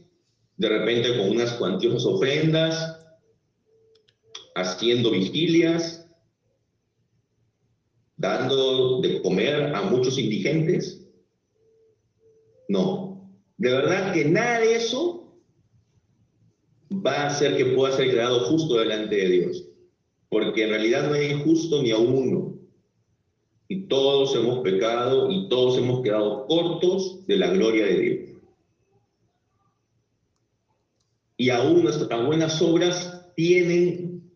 de 0.59 0.67
repente 0.67 1.17
con 1.17 1.29
unas 1.29 1.53
cuantiosas 1.53 2.05
ofrendas, 2.05 2.97
haciendo 4.55 5.11
vigilias, 5.11 6.05
dando 8.17 8.99
de 8.99 9.21
comer 9.21 9.73
a 9.73 9.83
muchos 9.83 10.19
indigentes. 10.19 11.01
No, 12.67 13.31
de 13.57 13.71
verdad 13.71 14.11
que 14.11 14.25
nada 14.25 14.59
de 14.59 14.75
eso 14.75 15.33
va 16.91 17.13
a 17.13 17.27
hacer 17.27 17.55
que 17.55 17.67
pueda 17.67 17.95
ser 17.95 18.11
creado 18.11 18.41
justo 18.41 18.79
delante 18.79 19.15
de 19.15 19.29
Dios, 19.29 19.65
porque 20.27 20.65
en 20.65 20.71
realidad 20.71 21.07
no 21.07 21.13
hay 21.13 21.41
justo 21.41 21.81
ni 21.81 21.91
a 21.91 21.97
uno. 21.97 22.59
Y 23.69 23.87
todos 23.87 24.35
hemos 24.35 24.59
pecado 24.59 25.31
y 25.31 25.47
todos 25.47 25.77
hemos 25.77 26.01
quedado 26.01 26.47
cortos 26.47 27.25
de 27.27 27.37
la 27.37 27.49
gloria 27.51 27.85
de 27.85 27.99
Dios 27.99 28.28
y 31.39 31.49
aún 31.51 31.83
nuestras 31.83 32.25
buenas 32.25 32.61
obras 32.61 33.31
tienen 33.33 34.29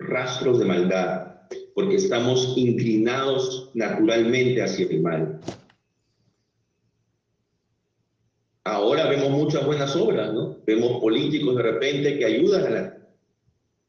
rastros 0.00 0.58
de 0.58 0.64
maldad, 0.64 1.42
porque 1.74 1.94
estamos 1.94 2.54
inclinados 2.56 3.70
naturalmente 3.74 4.60
hacia 4.60 4.88
el 4.88 5.00
mal. 5.00 5.40
Ahora 8.64 9.08
vemos 9.08 9.30
muchas 9.30 9.64
buenas 9.64 9.94
obras, 9.94 10.34
¿no? 10.34 10.56
Vemos 10.66 11.00
políticos 11.00 11.54
de 11.54 11.62
repente 11.62 12.18
que 12.18 12.24
ayudan 12.24 12.66
a 12.66 12.70
la... 12.70 12.98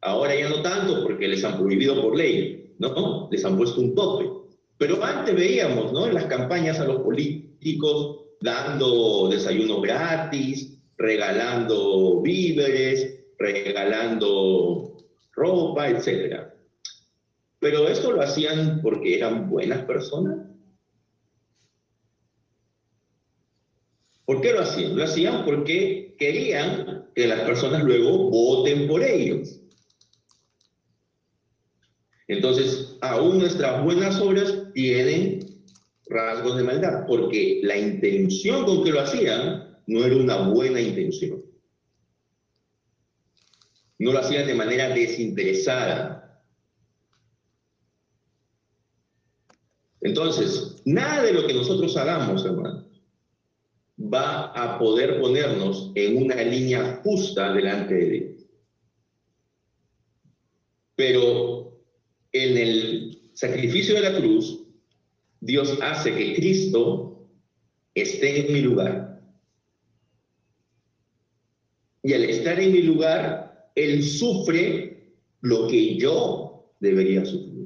Ahora 0.02 0.36
ya 0.36 0.50
no 0.50 0.62
tanto 0.62 1.02
porque 1.02 1.28
les 1.28 1.44
han 1.44 1.58
prohibido 1.58 2.00
por 2.00 2.16
ley, 2.16 2.76
¿no? 2.78 3.28
Les 3.32 3.44
han 3.44 3.58
puesto 3.58 3.82
un 3.82 3.96
tope. 3.96 4.30
Pero 4.78 5.04
antes 5.04 5.34
veíamos, 5.36 5.92
¿no? 5.94 6.06
En 6.06 6.14
las 6.14 6.26
campañas 6.26 6.80
a 6.80 6.86
los 6.86 7.02
políticos 7.02 8.20
dando 8.40 9.30
desayuno 9.30 9.82
gratis, 9.82 10.78
regalando 11.02 12.22
víveres, 12.22 13.24
regalando 13.38 14.98
ropa, 15.34 15.90
etc. 15.90 16.48
Pero 17.60 17.88
esto 17.88 18.12
lo 18.12 18.22
hacían 18.22 18.82
porque 18.82 19.18
eran 19.18 19.50
buenas 19.50 19.84
personas. 19.86 20.48
¿Por 24.26 24.42
qué 24.42 24.54
lo 24.54 24.62
hacían? 24.62 24.96
Lo 24.96 25.04
hacían 25.04 25.44
porque 25.44 26.16
querían 26.18 27.10
que 27.16 27.28
las 27.28 27.42
personas 27.42 27.84
luego 27.84 28.30
voten 28.30 28.88
por 28.88 29.04
ellos. 29.04 29.60
Entonces, 32.28 32.96
aún 33.02 33.40
nuestras 33.40 33.84
buenas 33.84 34.22
obras 34.22 34.72
tienen 34.74 35.40
rasgos 36.08 36.58
de 36.58 36.64
maldad, 36.64 37.06
porque 37.08 37.60
la 37.64 37.78
intención 37.78 38.66
con 38.66 38.84
que 38.84 38.92
lo 38.92 39.02
hacían 39.02 39.71
no 39.92 40.06
era 40.06 40.16
una 40.16 40.38
buena 40.48 40.80
intención. 40.80 41.44
No 44.00 44.14
lo 44.14 44.20
hacían 44.20 44.48
de 44.48 44.56
manera 44.56 44.88
desinteresada. 44.88 46.42
Entonces, 50.00 50.82
nada 50.86 51.24
de 51.24 51.34
lo 51.34 51.46
que 51.46 51.54
nosotros 51.54 51.98
hagamos, 51.98 52.46
hermanos, 52.46 52.86
va 54.00 54.46
a 54.54 54.80
poder 54.80 55.20
ponernos 55.20 55.92
en 55.96 56.24
una 56.24 56.42
línea 56.42 57.02
justa 57.04 57.54
delante 57.54 57.94
de 57.94 58.10
Dios. 58.10 58.46
Pero 60.96 61.84
en 62.32 62.58
el 62.58 63.32
sacrificio 63.34 63.96
de 63.96 64.10
la 64.10 64.18
cruz, 64.18 64.64
Dios 65.42 65.78
hace 65.82 66.16
que 66.16 66.36
Cristo 66.36 67.28
esté 67.94 68.48
en 68.48 68.54
mi 68.54 68.62
lugar 68.62 69.12
y 72.04 72.14
al 72.14 72.24
estar 72.24 72.60
en 72.60 72.72
mi 72.72 72.82
lugar, 72.82 73.72
Él 73.76 74.04
sufre 74.04 75.14
lo 75.42 75.68
que 75.68 75.98
yo 75.98 76.74
debería 76.80 77.24
sufrir. 77.26 77.66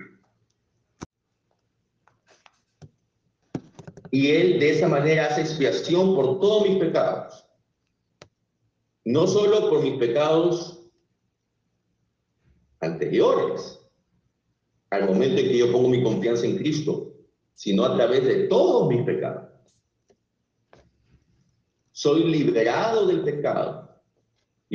Y 4.12 4.32
Él 4.32 4.60
de 4.60 4.72
esa 4.72 4.88
manera 4.88 5.28
hace 5.28 5.42
expiación 5.42 6.16
por 6.16 6.40
todos 6.40 6.70
mis 6.70 6.78
pecados. 6.80 7.46
No 9.06 9.28
solo 9.28 9.70
por 9.70 9.84
mis 9.84 9.98
pecados 9.98 10.82
anteriores, 12.80 13.82
al 14.90 15.08
momento 15.08 15.42
en 15.42 15.48
que 15.48 15.58
yo 15.58 15.72
pongo 15.72 15.90
mi 15.90 16.04
confianza 16.04 16.46
en 16.46 16.58
Cristo, 16.58 17.14
sino 17.54 17.86
a 17.86 17.96
través 17.96 18.24
de 18.26 18.48
todos 18.48 18.88
mis 18.90 19.04
pecados. 19.04 19.50
Soy 21.92 22.26
liberado 22.26 23.08
del 23.08 23.24
pecado 23.24 23.85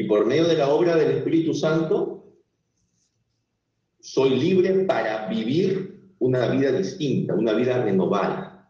Y 0.01 0.05
por 0.05 0.25
medio 0.25 0.49
de 0.49 0.57
la 0.57 0.71
obra 0.71 0.97
del 0.97 1.19
Espíritu 1.19 1.53
Santo, 1.53 2.25
soy 4.01 4.31
libre 4.31 4.87
para 4.87 5.27
vivir 5.27 6.15
una 6.19 6.49
vida 6.49 6.73
distinta, 6.73 7.35
una 7.35 7.53
vida 7.53 7.85
renovada, 7.85 8.67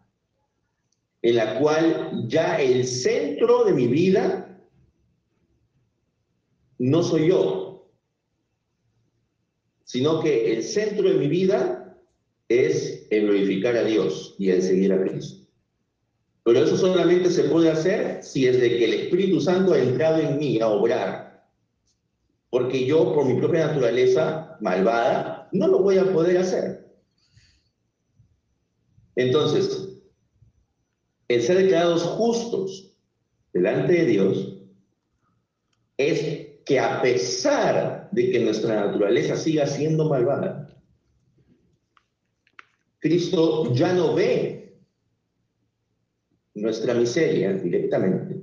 en 1.22 1.36
la 1.36 1.60
cual 1.60 2.24
ya 2.26 2.60
el 2.60 2.84
centro 2.84 3.62
de 3.62 3.72
mi 3.74 3.86
vida 3.86 4.60
no 6.78 7.00
soy 7.04 7.28
yo, 7.28 7.88
sino 9.84 10.20
que 10.20 10.52
el 10.52 10.64
centro 10.64 11.10
de 11.10 11.14
mi 11.14 11.28
vida 11.28 11.96
es 12.48 13.06
el 13.10 13.28
glorificar 13.28 13.76
a 13.76 13.84
Dios 13.84 14.34
y 14.36 14.50
el 14.50 14.62
seguir 14.62 14.92
a 14.94 15.00
Cristo. 15.00 15.39
Pero 16.44 16.64
eso 16.64 16.76
solamente 16.76 17.30
se 17.30 17.44
puede 17.44 17.70
hacer 17.70 18.22
si 18.22 18.46
es 18.46 18.60
de 18.60 18.68
que 18.78 18.84
el 18.84 18.94
Espíritu 18.94 19.40
Santo 19.40 19.74
ha 19.74 19.78
entrado 19.78 20.18
en 20.18 20.38
mí 20.38 20.60
a 20.60 20.68
obrar. 20.68 21.46
Porque 22.48 22.86
yo, 22.86 23.14
por 23.14 23.26
mi 23.26 23.38
propia 23.38 23.68
naturaleza 23.68 24.56
malvada, 24.60 25.48
no 25.52 25.68
lo 25.68 25.80
voy 25.80 25.98
a 25.98 26.12
poder 26.12 26.38
hacer. 26.38 26.90
Entonces, 29.16 29.88
el 31.28 31.42
ser 31.42 31.58
declarados 31.58 32.02
justos 32.02 32.96
delante 33.52 33.92
de 33.92 34.06
Dios 34.06 34.56
es 35.96 36.48
que 36.64 36.78
a 36.80 37.02
pesar 37.02 38.08
de 38.12 38.30
que 38.30 38.40
nuestra 38.40 38.86
naturaleza 38.86 39.36
siga 39.36 39.66
siendo 39.66 40.08
malvada, 40.08 40.74
Cristo 43.00 43.72
ya 43.74 43.92
no 43.92 44.14
ve 44.14 44.59
nuestra 46.60 46.94
miseria 46.94 47.52
directamente, 47.54 48.42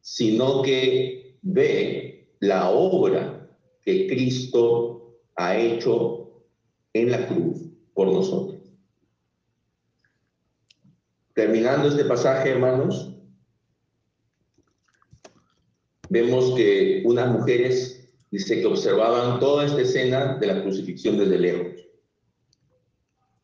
sino 0.00 0.62
que 0.62 1.38
ve 1.42 2.28
la 2.40 2.70
obra 2.70 3.48
que 3.82 4.06
Cristo 4.06 5.20
ha 5.36 5.56
hecho 5.56 6.44
en 6.92 7.10
la 7.10 7.26
cruz 7.26 7.58
por 7.94 8.12
nosotros. 8.12 8.58
Terminando 11.34 11.88
este 11.88 12.04
pasaje, 12.04 12.50
hermanos, 12.50 13.14
vemos 16.08 16.54
que 16.56 17.02
unas 17.04 17.30
mujeres, 17.30 18.12
dice 18.30 18.60
que 18.60 18.66
observaban 18.66 19.38
toda 19.38 19.66
esta 19.66 19.82
escena 19.82 20.36
de 20.38 20.46
la 20.46 20.62
crucifixión 20.62 21.16
desde 21.16 21.38
lejos. 21.38 21.86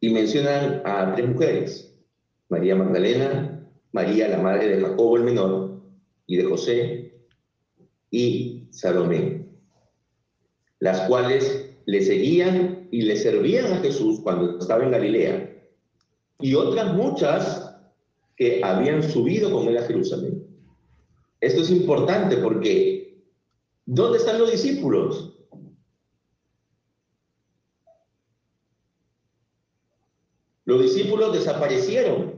Y 0.00 0.10
mencionan 0.10 0.82
a 0.84 1.14
tres 1.14 1.28
mujeres, 1.28 1.94
María 2.48 2.74
Magdalena, 2.74 3.53
María, 3.94 4.26
la 4.26 4.38
madre 4.38 4.68
de 4.68 4.80
Jacobo 4.82 5.16
el 5.16 5.22
menor, 5.22 5.80
y 6.26 6.36
de 6.36 6.44
José, 6.44 7.14
y 8.10 8.66
Salomé, 8.70 9.46
las 10.80 11.02
cuales 11.02 11.70
le 11.86 12.02
seguían 12.02 12.88
y 12.90 13.02
le 13.02 13.16
servían 13.16 13.72
a 13.72 13.76
Jesús 13.76 14.18
cuando 14.20 14.58
estaba 14.58 14.82
en 14.82 14.90
Galilea, 14.90 15.62
y 16.40 16.54
otras 16.56 16.92
muchas 16.94 17.76
que 18.36 18.64
habían 18.64 19.00
subido 19.00 19.52
con 19.52 19.68
él 19.68 19.78
a 19.78 19.86
Jerusalén. 19.86 20.44
Esto 21.40 21.62
es 21.62 21.70
importante 21.70 22.38
porque 22.38 23.22
¿dónde 23.86 24.18
están 24.18 24.40
los 24.40 24.50
discípulos? 24.50 25.38
Los 30.64 30.82
discípulos 30.82 31.32
desaparecieron. 31.32 32.33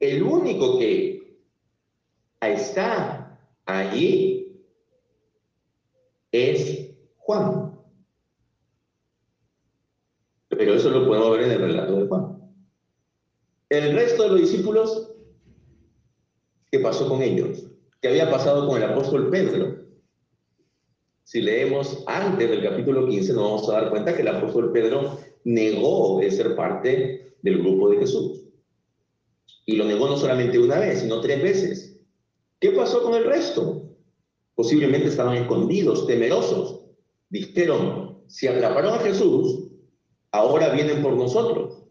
El 0.00 0.22
único 0.22 0.78
que 0.78 1.38
está 2.40 3.38
allí 3.66 4.60
es 6.32 6.90
Juan. 7.18 7.78
Pero 10.48 10.74
eso 10.74 10.90
lo 10.90 11.06
podemos 11.06 11.30
ver 11.32 11.42
en 11.42 11.50
el 11.52 11.58
relato 11.60 11.96
de 11.96 12.08
Juan. 12.08 12.40
El 13.68 13.94
resto 13.94 14.24
de 14.24 14.28
los 14.30 14.40
discípulos, 14.40 15.12
¿qué 16.72 16.80
pasó 16.80 17.08
con 17.08 17.22
ellos? 17.22 17.66
¿Qué 18.00 18.08
había 18.08 18.30
pasado 18.30 18.66
con 18.66 18.82
el 18.82 18.90
apóstol 18.90 19.30
Pedro? 19.30 19.80
Si 21.22 21.40
leemos 21.40 22.02
antes 22.06 22.50
del 22.50 22.62
capítulo 22.62 23.06
15, 23.06 23.34
nos 23.34 23.42
vamos 23.42 23.68
a 23.68 23.72
dar 23.74 23.90
cuenta 23.90 24.16
que 24.16 24.22
el 24.22 24.28
apóstol 24.28 24.72
Pedro 24.72 25.18
negó 25.44 26.18
de 26.20 26.30
ser 26.30 26.56
parte 26.56 27.36
del 27.42 27.58
grupo 27.62 27.90
de 27.90 27.98
Jesús. 27.98 28.49
Y 29.66 29.76
lo 29.76 29.84
negó 29.84 30.08
no 30.08 30.16
solamente 30.16 30.58
una 30.58 30.78
vez, 30.78 31.00
sino 31.00 31.20
tres 31.20 31.42
veces. 31.42 32.00
¿Qué 32.58 32.70
pasó 32.72 33.02
con 33.02 33.14
el 33.14 33.24
resto? 33.24 33.96
Posiblemente 34.54 35.08
estaban 35.08 35.36
escondidos, 35.36 36.06
temerosos. 36.06 36.84
Dijeron, 37.28 38.22
si 38.26 38.46
atraparon 38.46 38.94
a 38.94 38.98
Jesús, 38.98 39.70
ahora 40.32 40.70
vienen 40.70 41.02
por 41.02 41.16
nosotros. 41.16 41.84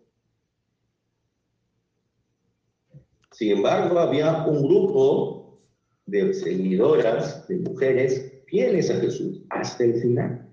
Sin 3.32 3.52
embargo, 3.52 4.00
había 4.00 4.46
un 4.46 4.68
grupo 4.68 5.62
de 6.06 6.34
seguidoras, 6.34 7.48
de 7.48 7.58
mujeres 7.58 8.34
fieles 8.48 8.90
a 8.90 9.00
Jesús 9.00 9.42
hasta 9.50 9.84
el 9.86 10.02
final. 10.02 10.50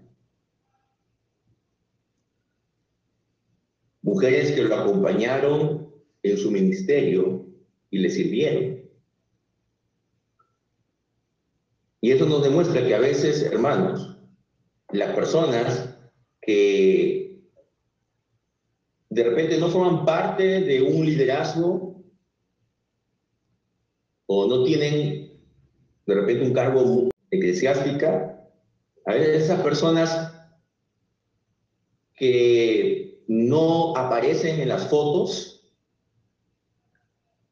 Mujeres 4.02 4.52
que 4.52 4.62
lo 4.62 4.74
acompañaron 4.76 5.85
en 6.30 6.38
su 6.38 6.50
ministerio 6.50 7.46
y 7.90 7.98
le 7.98 8.10
sirvieron. 8.10 8.82
Y 12.00 12.12
eso 12.12 12.26
nos 12.26 12.42
demuestra 12.42 12.86
que 12.86 12.94
a 12.94 13.00
veces, 13.00 13.42
hermanos, 13.42 14.16
las 14.92 15.14
personas 15.14 15.98
que 16.40 17.40
de 19.10 19.24
repente 19.24 19.58
no 19.58 19.68
forman 19.68 20.04
parte 20.04 20.60
de 20.60 20.82
un 20.82 21.04
liderazgo 21.04 22.04
o 24.26 24.46
no 24.46 24.64
tienen 24.64 25.40
de 26.06 26.14
repente 26.14 26.44
un 26.44 26.52
cargo 26.52 27.08
eclesiástica, 27.30 28.48
a 29.06 29.14
veces 29.14 29.44
esas 29.44 29.62
personas 29.62 30.32
que 32.14 33.24
no 33.26 33.96
aparecen 33.96 34.60
en 34.60 34.68
las 34.68 34.88
fotos 34.88 35.55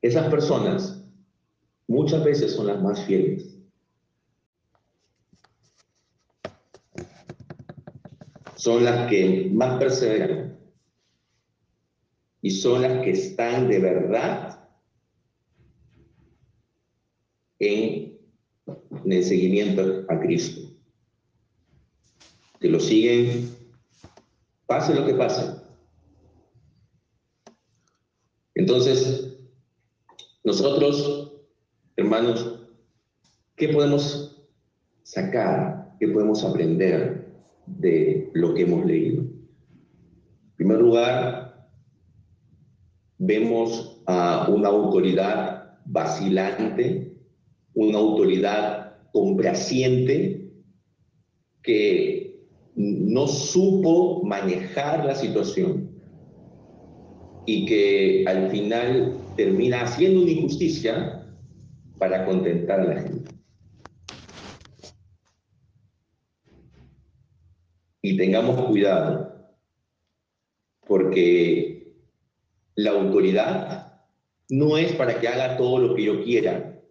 esas 0.05 0.28
personas 0.28 1.02
muchas 1.86 2.22
veces 2.22 2.52
son 2.52 2.66
las 2.66 2.82
más 2.82 3.02
fieles. 3.07 3.57
Son 8.55 8.84
las 8.84 9.09
que 9.09 9.48
más 9.50 9.78
perseveran. 9.78 10.59
Y 12.42 12.50
son 12.50 12.82
las 12.82 13.02
que 13.02 13.12
están 13.12 13.66
de 13.68 13.78
verdad 13.78 14.68
en, 17.59 18.18
el 19.07 19.24
seguimiento 19.24 20.05
a 20.11 20.20
Cristo. 20.20 20.70
Que 22.61 22.68
lo 22.68 22.78
siguen, 22.78 23.57
pase 24.66 24.94
lo 24.94 25.07
que 25.07 25.14
pase. 25.14 25.50
Entonces, 28.55 29.24
nosotros, 30.45 31.32
hermanos, 31.97 32.61
¿qué 33.57 33.70
podemos 33.70 34.47
sacar? 35.03 35.97
¿Qué 35.99 36.09
podemos 36.09 36.45
aprender 36.45 37.32
de 37.66 38.30
lo 38.34 38.53
que 38.53 38.62
hemos 38.62 38.84
leído? 38.84 39.22
En 39.22 40.57
primer 40.57 40.78
lugar, 40.80 41.66
vemos 43.16 44.03
a 44.07 44.47
una 44.51 44.68
autoridad 44.68 45.78
vacilante, 45.86 47.16
una 47.72 47.99
autoridad 47.99 48.99
complaciente 49.12 50.53
que 51.62 52.47
no 52.74 53.26
supo 53.28 54.22
manejar 54.24 55.07
la 55.07 55.14
situación 55.14 55.90
y 57.47 57.64
que 57.64 58.24
al 58.26 58.51
final 58.51 59.24
termina 59.37 59.82
haciendo 59.82 60.22
una 60.22 60.30
injusticia 60.30 61.26
para 61.99 62.24
contentar 62.24 62.80
a 62.80 62.85
la 62.85 63.03
gente. 63.03 63.30
Y 68.03 68.16
tengamos 68.16 68.66
cuidado, 68.66 69.57
porque 70.87 71.97
la 72.74 72.91
autoridad 72.91 74.03
no 74.51 74.76
es 74.76 74.93
para 74.93 75.18
que 75.18 75.28
haga 75.28 75.57
todo 75.57 75.78
lo 75.78 75.95
que 75.95 76.05
yo 76.05 76.22
quiera. 76.22 76.82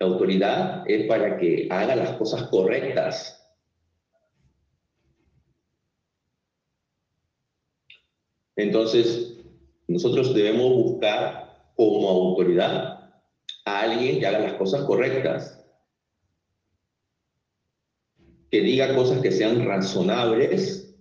La 0.00 0.06
autoridad 0.08 0.82
es 0.88 1.06
para 1.06 1.38
que 1.38 1.68
haga 1.70 1.94
las 1.94 2.16
cosas 2.16 2.48
correctas. 2.48 3.38
Entonces, 8.56 9.31
nosotros 9.88 10.34
debemos 10.34 10.72
buscar 10.72 11.70
como 11.76 12.08
autoridad 12.08 13.10
a 13.64 13.80
alguien 13.80 14.20
que 14.20 14.26
haga 14.26 14.40
las 14.40 14.54
cosas 14.54 14.84
correctas, 14.84 15.58
que 18.50 18.60
diga 18.60 18.94
cosas 18.94 19.20
que 19.22 19.32
sean 19.32 19.64
razonables 19.64 20.94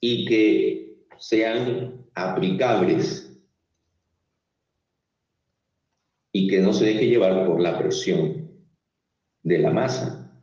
y 0.00 0.24
que 0.26 1.06
sean 1.18 2.04
aplicables 2.14 3.30
y 6.32 6.48
que 6.48 6.60
no 6.60 6.72
se 6.72 6.86
deje 6.86 7.06
llevar 7.06 7.46
por 7.46 7.60
la 7.60 7.78
presión 7.78 8.50
de 9.44 9.58
la 9.58 9.70
masa, 9.70 10.42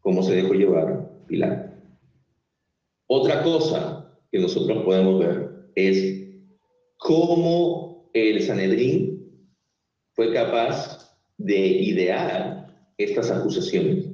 como 0.00 0.22
se 0.22 0.34
dejó 0.34 0.52
llevar 0.52 1.10
Pilar. 1.26 1.82
Otra 3.06 3.42
cosa 3.42 4.20
que 4.30 4.38
nosotros 4.38 4.84
podemos 4.84 5.18
ver 5.18 5.43
es 5.74 6.24
cómo 6.98 8.10
el 8.12 8.42
Sanedrín 8.42 9.14
fue 10.12 10.32
capaz 10.32 11.16
de 11.36 11.58
idear 11.58 12.92
estas 12.96 13.30
acusaciones. 13.30 14.06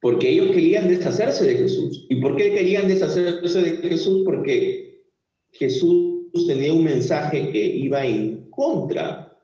Porque 0.00 0.28
ellos 0.28 0.52
querían 0.52 0.88
deshacerse 0.88 1.44
de 1.44 1.56
Jesús. 1.56 2.06
¿Y 2.08 2.20
por 2.20 2.36
qué 2.36 2.54
querían 2.54 2.86
deshacerse 2.86 3.60
de 3.62 3.88
Jesús? 3.88 4.22
Porque 4.24 5.04
Jesús 5.52 6.46
tenía 6.46 6.72
un 6.72 6.84
mensaje 6.84 7.50
que 7.50 7.64
iba 7.64 8.04
en 8.04 8.48
contra 8.50 9.36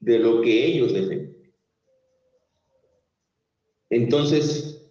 de 0.00 0.18
lo 0.18 0.42
que 0.42 0.66
ellos 0.66 0.92
defendían. 0.92 1.34
Entonces, 3.90 4.86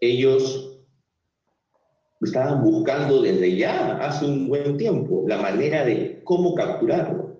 ellos 0.00 0.67
estaban 2.20 2.62
buscando 2.62 3.22
desde 3.22 3.56
ya, 3.56 3.96
hace 3.98 4.26
un 4.26 4.48
buen 4.48 4.76
tiempo, 4.76 5.24
la 5.26 5.38
manera 5.38 5.84
de 5.84 6.22
cómo 6.24 6.54
capturarlo. 6.54 7.38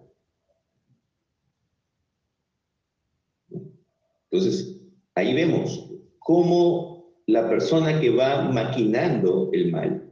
Entonces, 4.30 4.76
ahí 5.14 5.34
vemos 5.34 5.90
cómo 6.18 7.06
la 7.26 7.48
persona 7.48 8.00
que 8.00 8.10
va 8.10 8.42
maquinando 8.42 9.50
el 9.52 9.72
mal 9.72 10.08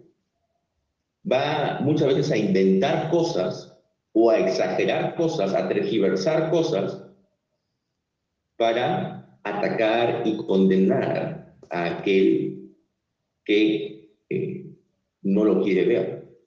va 1.30 1.80
muchas 1.80 2.08
veces 2.08 2.30
a 2.30 2.36
inventar 2.36 3.10
cosas 3.10 3.76
o 4.12 4.30
a 4.30 4.38
exagerar 4.38 5.14
cosas, 5.16 5.54
a 5.54 5.68
tergiversar 5.68 6.50
cosas 6.50 7.02
para 8.56 9.38
atacar 9.44 10.22
y 10.24 10.36
condenar 10.46 11.54
a 11.70 11.84
aquel 11.98 12.72
que 13.44 13.95
eh, 14.28 14.66
no 15.22 15.44
lo 15.44 15.62
quiere 15.62 15.84
ver. 15.84 16.38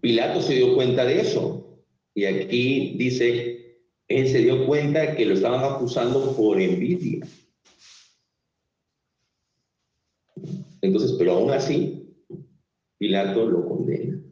Pilato 0.00 0.40
se 0.40 0.54
dio 0.54 0.74
cuenta 0.74 1.04
de 1.04 1.20
eso 1.20 1.82
y 2.14 2.24
aquí 2.24 2.96
dice, 2.96 3.82
él 4.08 4.28
se 4.28 4.38
dio 4.38 4.66
cuenta 4.66 5.14
que 5.14 5.26
lo 5.26 5.34
estaban 5.34 5.64
acusando 5.64 6.34
por 6.36 6.60
envidia. 6.60 7.26
Entonces, 10.80 11.16
pero 11.18 11.32
aún 11.32 11.50
así, 11.50 12.14
Pilato 12.98 13.46
lo 13.46 13.66
condena. 13.66 14.22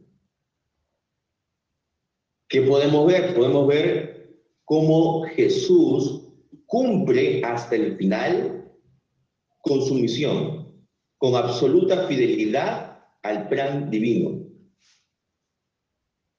¿Qué 2.47 2.61
podemos 2.61 3.05
ver? 3.07 3.35
Podemos 3.35 3.67
ver 3.67 4.39
cómo 4.63 5.23
Jesús 5.23 6.21
cumple 6.65 7.43
hasta 7.43 7.75
el 7.75 7.97
final 7.97 8.71
con 9.59 9.81
su 9.81 9.95
misión, 9.95 10.64
con 11.25 11.35
absoluta 11.35 12.05
fidelidad 12.05 13.03
al 13.23 13.49
plan 13.49 13.89
divino. 13.89 14.47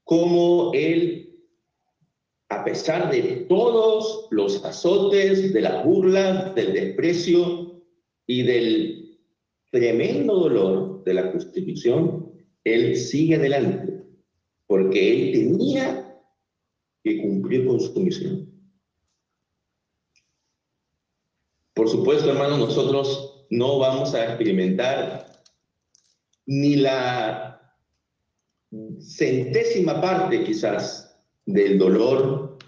Cómo 0.05 0.71
Él, 0.75 1.41
a 2.49 2.65
pesar 2.65 3.11
de 3.11 3.47
todos 3.49 4.29
los 4.31 4.65
azotes, 4.65 5.53
de 5.53 5.61
las 5.61 5.85
burlas, 5.85 6.55
del 6.55 6.73
desprecio 6.73 7.83
y 8.29 8.45
del 8.45 9.19
tremendo 9.73 10.37
dolor 10.37 11.03
de 11.03 11.15
la 11.15 11.33
constitución, 11.33 12.31
Él 12.63 12.97
sigue 12.97 13.35
adelante, 13.35 14.05
porque 14.69 15.01
Él 15.11 15.33
tenía 15.33 16.17
que 17.03 17.23
cumplir 17.23 17.67
con 17.67 17.81
su 17.81 17.99
misión. 17.99 18.53
Por 21.75 21.89
supuesto, 21.89 22.31
hermanos, 22.31 22.61
nosotros 22.61 23.26
no 23.51 23.79
vamos 23.79 24.15
a 24.15 24.25
experimentar 24.25 25.27
ni 26.47 26.77
la 26.77 27.61
centésima 29.01 30.01
parte 30.01 30.45
quizás 30.45 31.17
del 31.47 31.79
dolor, 31.79 32.59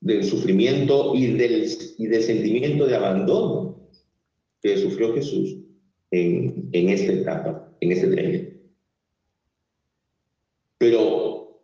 del 0.00 0.24
sufrimiento 0.24 1.14
y 1.14 1.26
del, 1.28 1.68
y 1.98 2.06
del 2.06 2.22
sentimiento 2.22 2.86
de 2.86 2.96
abandono 2.96 3.88
que 4.62 4.76
sufrió 4.76 5.14
Jesús 5.14 5.56
en, 6.10 6.68
en 6.72 6.88
esta 6.90 7.12
etapa, 7.12 7.72
en 7.80 7.92
este 7.92 8.08
tren. 8.08 8.60
Pero 10.78 11.60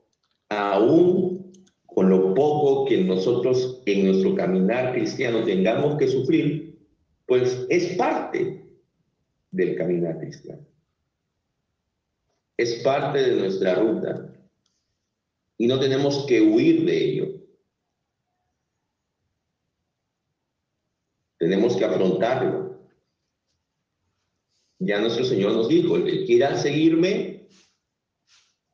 aún 0.49 1.53
con 1.87 2.11
lo 2.11 2.35
poco 2.35 2.85
que 2.85 3.03
nosotros 3.03 3.83
en 3.87 4.07
nuestro 4.07 4.35
caminar 4.35 4.93
cristiano 4.93 5.45
tengamos 5.45 5.97
que 5.97 6.09
sufrir, 6.09 6.76
pues 7.27 7.67
es 7.69 7.97
parte 7.97 8.65
del 9.51 9.77
caminar 9.77 10.19
cristiano. 10.19 10.65
Es 12.57 12.83
parte 12.83 13.19
de 13.19 13.37
nuestra 13.37 13.75
ruta. 13.75 14.33
Y 15.59 15.67
no 15.67 15.79
tenemos 15.81 16.25
que 16.27 16.41
huir 16.41 16.85
de 16.85 17.05
ello. 17.05 17.27
Tenemos 21.39 21.77
que 21.77 21.85
afrontarlo. 21.85 22.89
Ya 24.79 25.01
nuestro 25.01 25.25
Señor 25.25 25.53
nos 25.53 25.69
dijo, 25.69 25.97
el 25.97 26.05
que 26.05 26.25
quiera 26.25 26.57
seguirme, 26.57 27.49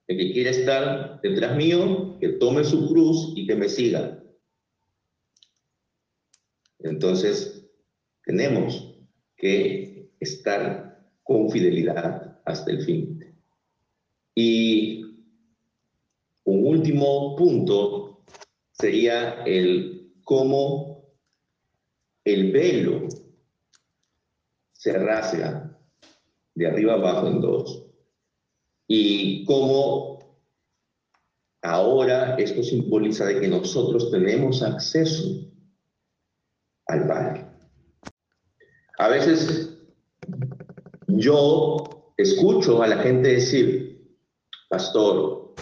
el 0.08 0.18
que 0.18 0.32
quiere 0.32 0.50
estar 0.50 1.20
detrás 1.22 1.56
mío, 1.56 2.18
que 2.20 2.28
tome 2.30 2.64
su 2.64 2.88
cruz 2.88 3.32
y 3.36 3.46
que 3.46 3.56
me 3.56 3.68
siga. 3.68 4.22
Entonces, 6.80 7.61
tenemos 8.24 8.94
que 9.36 10.10
estar 10.20 11.06
con 11.22 11.50
fidelidad 11.50 12.40
hasta 12.44 12.70
el 12.70 12.84
fin. 12.84 13.34
Y 14.34 15.02
un 16.44 16.66
último 16.66 17.36
punto 17.36 18.24
sería 18.72 19.42
el 19.44 20.14
cómo 20.24 21.04
el 22.24 22.52
velo 22.52 23.08
se 24.72 24.92
rasga 24.92 25.78
de 26.54 26.66
arriba 26.66 26.94
abajo 26.94 27.28
en 27.28 27.40
dos 27.40 27.86
y 28.88 29.44
cómo 29.44 30.12
ahora 31.62 32.34
esto 32.36 32.62
simboliza 32.62 33.26
de 33.26 33.40
que 33.40 33.48
nosotros 33.48 34.10
tenemos 34.10 34.62
acceso 34.62 35.24
al 36.86 37.06
Padre. 37.06 37.41
A 39.02 39.08
veces 39.08 39.76
yo 41.08 42.12
escucho 42.16 42.84
a 42.84 42.86
la 42.86 42.98
gente 42.98 43.30
decir, 43.30 44.00
pastor, 44.68 45.56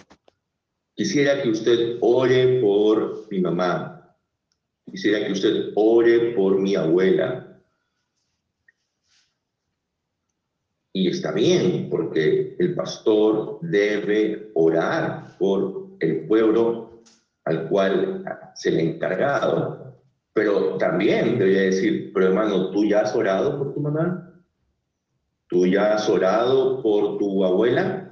quisiera 0.94 1.40
que 1.40 1.48
usted 1.48 1.96
ore 2.02 2.60
por 2.60 3.26
mi 3.30 3.40
mamá, 3.40 4.14
quisiera 4.84 5.24
que 5.26 5.32
usted 5.32 5.72
ore 5.74 6.34
por 6.34 6.60
mi 6.60 6.74
abuela, 6.74 7.46
Y 10.92 11.08
está 11.08 11.32
bien, 11.32 11.88
porque 11.88 12.56
el 12.58 12.74
pastor 12.74 13.60
debe 13.62 14.50
orar 14.54 15.38
por 15.38 15.86
el 16.00 16.26
pueblo 16.26 17.00
al 17.44 17.68
cual 17.68 18.24
se 18.54 18.72
le 18.72 18.80
ha 18.80 18.84
encargado. 18.84 19.79
Pero 20.32 20.76
también 20.78 21.38
debería 21.38 21.62
decir, 21.62 22.12
pero 22.12 22.26
hermano, 22.26 22.70
¿tú 22.70 22.84
ya 22.84 23.00
has 23.00 23.14
orado 23.14 23.58
por 23.58 23.74
tu 23.74 23.80
mamá? 23.80 24.42
¿Tú 25.48 25.66
ya 25.66 25.94
has 25.94 26.08
orado 26.08 26.80
por 26.82 27.18
tu 27.18 27.44
abuela? 27.44 28.06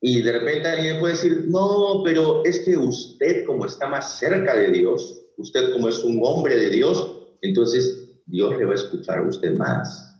Y 0.00 0.20
de 0.20 0.32
repente 0.32 0.68
alguien 0.68 0.98
puede 0.98 1.12
decir, 1.12 1.44
no, 1.46 2.02
pero 2.04 2.44
es 2.44 2.58
que 2.60 2.76
usted 2.76 3.46
como 3.46 3.66
está 3.66 3.88
más 3.88 4.18
cerca 4.18 4.56
de 4.56 4.72
Dios, 4.72 5.22
usted 5.36 5.72
como 5.72 5.88
es 5.88 6.02
un 6.02 6.20
hombre 6.24 6.56
de 6.56 6.70
Dios, 6.70 7.36
entonces 7.40 8.10
Dios 8.26 8.56
le 8.58 8.64
va 8.64 8.72
a 8.72 8.74
escuchar 8.74 9.18
a 9.18 9.28
usted 9.28 9.56
más. 9.56 10.12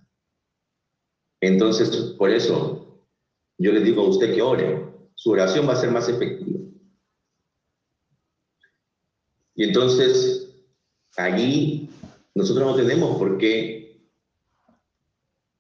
Entonces, 1.41 1.91
por 2.17 2.31
eso, 2.31 3.03
yo 3.59 3.73
le 3.73 3.81
digo 3.81 4.03
a 4.03 4.09
usted 4.09 4.33
que 4.33 4.43
ore. 4.43 4.89
Su 5.17 5.33
oración 5.33 5.69
va 5.69 5.73
a 5.73 5.77
ser 5.77 5.91
más 5.91 6.09
efectiva. 6.09 6.61
Y 9.55 9.65
entonces, 9.65 10.55
allí 11.17 11.91
nosotros 12.35 12.67
no 12.67 12.77
tenemos 12.77 13.19
por 13.19 13.39
qué 13.39 13.83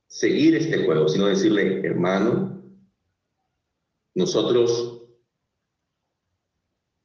seguir 0.06 0.56
este 0.56 0.84
juego, 0.84 1.08
sino 1.08 1.26
decirle, 1.26 1.86
hermano, 1.86 2.62
nosotros 4.14 5.00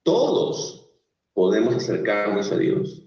todos 0.04 0.90
podemos 1.34 1.76
acercarnos 1.76 2.52
a 2.52 2.58
Dios. 2.58 3.04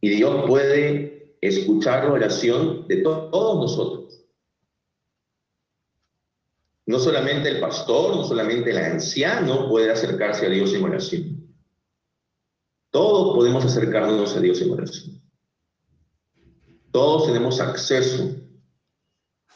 Y 0.00 0.10
Dios 0.10 0.44
puede 0.46 1.36
escuchar 1.40 2.04
la 2.04 2.12
oración 2.12 2.86
de 2.88 2.96
todos 3.02 3.56
nosotros. 3.56 4.24
No 6.86 6.98
solamente 6.98 7.48
el 7.48 7.60
pastor, 7.60 8.16
no 8.16 8.24
solamente 8.24 8.70
el 8.70 8.78
anciano 8.78 9.68
puede 9.68 9.90
acercarse 9.90 10.46
a 10.46 10.50
Dios 10.50 10.74
en 10.74 10.84
oración. 10.84 11.41
Todos 12.92 13.34
podemos 13.34 13.64
acercarnos 13.64 14.36
a 14.36 14.40
Dios 14.40 14.60
en 14.60 14.70
oración. 14.70 15.22
Todos 16.90 17.26
tenemos 17.26 17.58
acceso 17.58 18.36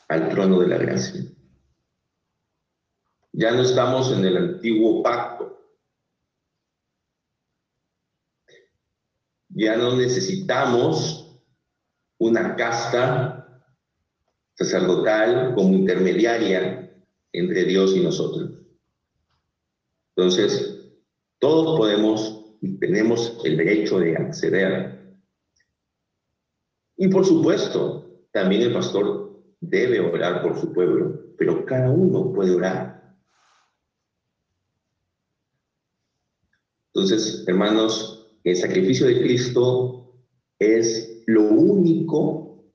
al 0.09 0.30
trono 0.30 0.59
de 0.61 0.68
la 0.68 0.78
gracia. 0.78 1.22
Ya 3.32 3.53
no 3.53 3.61
estamos 3.61 4.11
en 4.11 4.24
el 4.24 4.39
antiguo 4.39 5.03
pacto. 5.03 5.55
Ya 9.51 9.76
no 9.76 9.97
necesitamos 9.97 11.39
una 12.16 12.57
casta 12.57 13.62
sacerdotal 14.55 15.55
como 15.55 15.74
intermediaria 15.74 16.91
entre 17.32 17.64
Dios 17.64 17.95
y 17.95 18.01
nosotros. 18.01 18.62
Entonces, 20.14 20.89
todos 21.39 21.76
podemos 21.76 22.45
y 22.67 22.79
tenemos 22.79 23.41
el 23.45 23.57
derecho 23.57 23.99
de 23.99 24.17
acceder. 24.17 25.17
Y 26.97 27.09
por 27.09 27.25
supuesto, 27.25 28.23
también 28.33 28.62
el 28.62 28.73
pastor 28.73 29.43
debe 29.61 30.01
orar 30.01 30.43
por 30.43 30.59
su 30.59 30.73
pueblo, 30.73 31.35
pero 31.39 31.64
cada 31.64 31.91
uno 31.91 32.33
puede 32.33 32.55
orar 32.55 32.97
Entonces, 36.97 37.45
hermanos, 37.47 38.27
el 38.43 38.57
sacrificio 38.57 39.07
de 39.07 39.21
Cristo 39.21 40.14
es 40.59 41.23
lo 41.27 41.43
único 41.43 42.73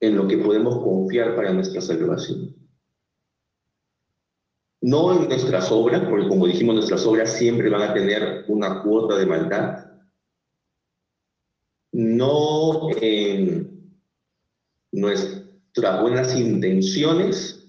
en 0.00 0.16
lo 0.16 0.26
que 0.26 0.38
podemos 0.38 0.78
confiar 0.82 1.36
para 1.36 1.52
nuestra 1.52 1.82
salvación. 1.82 2.56
No 4.86 5.12
en 5.12 5.28
nuestras 5.28 5.72
obras, 5.72 6.02
porque 6.08 6.28
como 6.28 6.46
dijimos, 6.46 6.76
nuestras 6.76 7.04
obras 7.06 7.32
siempre 7.32 7.68
van 7.68 7.90
a 7.90 7.92
tener 7.92 8.44
una 8.46 8.84
cuota 8.84 9.16
de 9.16 9.26
maldad. 9.26 9.84
No 11.90 12.88
en 13.00 13.92
nuestras 14.92 16.00
buenas 16.00 16.38
intenciones, 16.38 17.68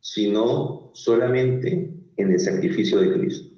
sino 0.00 0.92
solamente 0.94 1.92
en 2.16 2.30
el 2.30 2.38
sacrificio 2.38 3.00
de 3.00 3.14
Cristo. 3.14 3.56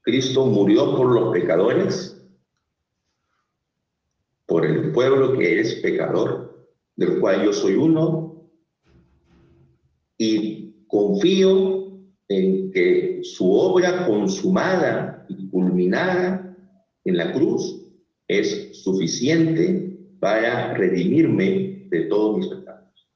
Cristo 0.00 0.46
murió 0.46 0.96
por 0.96 1.14
los 1.14 1.32
pecadores, 1.32 2.20
por 4.46 4.66
el 4.66 4.90
pueblo 4.90 5.38
que 5.38 5.60
es 5.60 5.76
pecador, 5.76 6.66
del 6.96 7.20
cual 7.20 7.44
yo 7.44 7.52
soy 7.52 7.74
uno, 7.74 8.27
y 10.18 10.84
confío 10.88 11.78
en 12.28 12.70
que 12.72 13.20
su 13.22 13.50
obra 13.52 14.06
consumada 14.06 15.24
y 15.28 15.48
culminada 15.48 16.56
en 17.04 17.16
la 17.16 17.32
cruz 17.32 17.86
es 18.26 18.82
suficiente 18.82 19.98
para 20.20 20.74
redimirme 20.74 21.86
de 21.88 22.02
todos 22.02 22.38
mis 22.38 22.48
pecados. 22.48 23.08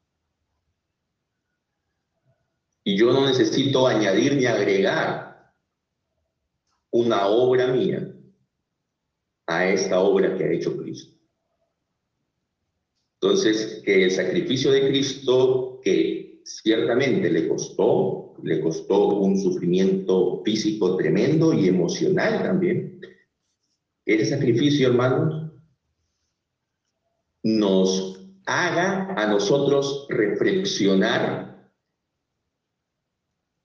Y 2.85 2.97
yo 2.97 3.13
no 3.13 3.27
necesito 3.27 3.87
añadir 3.87 4.37
ni 4.37 4.47
agregar 4.47 5.53
una 6.91 7.27
obra 7.27 7.69
mía 7.69 8.09
a 9.47 9.67
esta 9.69 10.01
obra 10.01 10.37
que 10.37 10.45
ha 10.45 10.53
hecho 10.53 10.77
Cristo. 10.77 11.17
Entonces, 13.21 13.83
que 13.85 14.05
el 14.05 14.11
sacrificio 14.11 14.73
de 14.73 14.89
Cristo, 14.89 15.81
que 15.83 16.22
ciertamente 16.45 17.31
le 17.31 17.49
costó, 17.49 18.35
le 18.43 18.61
costó 18.61 19.09
un 19.19 19.41
sufrimiento 19.41 20.43
físico 20.45 20.97
tremendo 20.97 21.53
y 21.53 21.69
emocional 21.69 22.43
también, 22.43 23.01
ese 24.05 24.27
sacrificio, 24.27 24.89
hermanos, 24.89 25.53
nos 27.45 28.21
haga 28.47 29.15
a 29.17 29.27
nosotros 29.27 30.07
reflexionar 30.09 31.71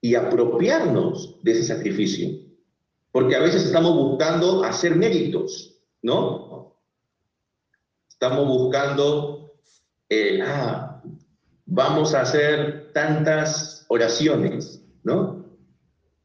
y 0.02 0.16
apropiarnos 0.16 1.42
de 1.44 1.52
ese 1.52 1.64
sacrificio. 1.64 2.30
Porque 3.12 3.36
a 3.36 3.40
veces 3.40 3.66
estamos 3.66 3.96
buscando 3.96 4.64
hacer 4.64 4.96
méritos, 4.96 5.82
¿no? 6.02 6.76
Estamos 8.08 8.48
buscando, 8.48 9.54
eh, 10.10 10.40
ah, 10.44 10.87
vamos 11.68 12.14
a 12.14 12.22
hacer 12.22 12.92
tantas 12.94 13.86
oraciones, 13.90 14.82
¿no? 15.04 15.46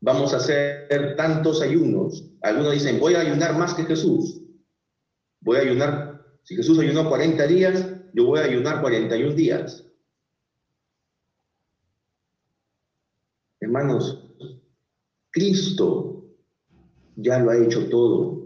Vamos 0.01 0.33
a 0.33 0.39
hacer 0.39 1.17
tantos 1.17 1.61
ayunos. 1.61 2.25
Algunos 2.41 2.73
dicen, 2.73 2.99
voy 2.99 3.15
a 3.15 3.21
ayunar 3.21 3.57
más 3.57 3.75
que 3.75 3.85
Jesús. 3.85 4.41
Voy 5.41 5.59
a 5.59 5.61
ayunar, 5.61 6.25
si 6.45 6.57
Jesús 6.57 6.79
ayunó 6.79 7.09
40 7.09 7.47
días, 7.47 7.87
yo 8.15 8.27
voy 8.27 8.41
a 8.41 8.45
ayunar 8.45 8.81
41 8.81 9.35
días. 9.35 9.85
Hermanos, 13.61 14.29
Cristo 15.31 16.25
ya 17.17 17.39
lo 17.39 17.51
ha 17.51 17.57
hecho 17.57 17.89
todo. 17.89 18.43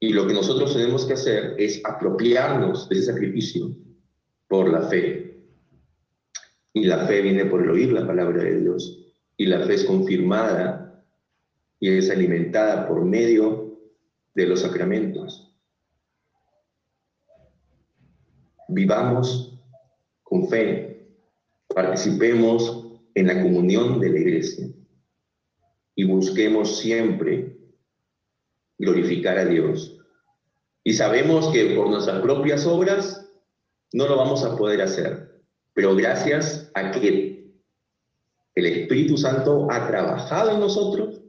Y 0.00 0.12
lo 0.12 0.26
que 0.26 0.34
nosotros 0.34 0.74
tenemos 0.74 1.06
que 1.06 1.14
hacer 1.14 1.54
es 1.58 1.82
apropiarnos 1.84 2.88
de 2.88 2.96
ese 2.96 3.12
sacrificio 3.12 3.74
por 4.48 4.70
la 4.70 4.82
fe. 4.88 5.44
Y 6.72 6.84
la 6.84 7.06
fe 7.06 7.22
viene 7.22 7.46
por 7.46 7.62
el 7.62 7.70
oír 7.70 7.92
la 7.92 8.06
palabra 8.06 8.42
de 8.42 8.60
Dios. 8.60 9.14
Y 9.36 9.46
la 9.46 9.66
fe 9.66 9.74
es 9.74 9.84
confirmada 9.84 11.04
y 11.80 11.90
es 11.90 12.10
alimentada 12.10 12.86
por 12.88 13.04
medio 13.04 13.78
de 14.34 14.46
los 14.46 14.60
sacramentos. 14.60 15.54
Vivamos 18.68 19.58
con 20.22 20.48
fe 20.48 20.86
Participemos 21.76 22.86
en 23.14 23.26
la 23.26 23.42
comunión 23.42 24.00
de 24.00 24.08
la 24.08 24.18
iglesia 24.18 24.66
y 25.94 26.04
busquemos 26.04 26.78
siempre 26.78 27.54
glorificar 28.78 29.36
a 29.36 29.44
Dios. 29.44 29.98
Y 30.84 30.94
sabemos 30.94 31.48
que 31.48 31.74
por 31.74 31.90
nuestras 31.90 32.22
propias 32.22 32.64
obras 32.64 33.25
no 33.96 34.06
lo 34.06 34.18
vamos 34.18 34.44
a 34.44 34.54
poder 34.54 34.82
hacer, 34.82 35.42
pero 35.72 35.96
gracias 35.96 36.70
a 36.74 36.90
que 36.90 37.50
el 38.54 38.66
Espíritu 38.66 39.16
Santo 39.16 39.68
ha 39.70 39.88
trabajado 39.88 40.50
en 40.50 40.60
nosotros, 40.60 41.22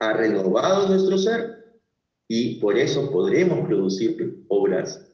ha 0.00 0.12
renovado 0.12 0.86
nuestro 0.86 1.16
ser 1.16 1.80
y 2.28 2.60
por 2.60 2.76
eso 2.76 3.10
podremos 3.10 3.66
producir 3.66 4.44
obras 4.48 5.10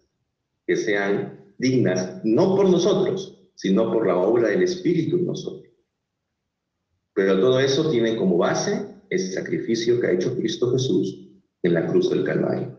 que 0.66 0.74
sean 0.74 1.54
dignas, 1.58 2.24
no 2.24 2.56
por 2.56 2.68
nosotros, 2.68 3.38
sino 3.54 3.92
por 3.92 4.04
la 4.04 4.16
obra 4.16 4.48
del 4.48 4.64
Espíritu 4.64 5.14
en 5.14 5.26
nosotros. 5.26 5.72
Pero 7.14 7.38
todo 7.38 7.60
eso 7.60 7.88
tiene 7.88 8.16
como 8.16 8.36
base 8.36 8.84
ese 9.10 9.32
sacrificio 9.32 10.00
que 10.00 10.08
ha 10.08 10.12
hecho 10.12 10.36
Cristo 10.36 10.72
Jesús 10.72 11.20
en 11.62 11.72
la 11.72 11.86
cruz 11.86 12.10
del 12.10 12.24
Calvario. 12.24 12.75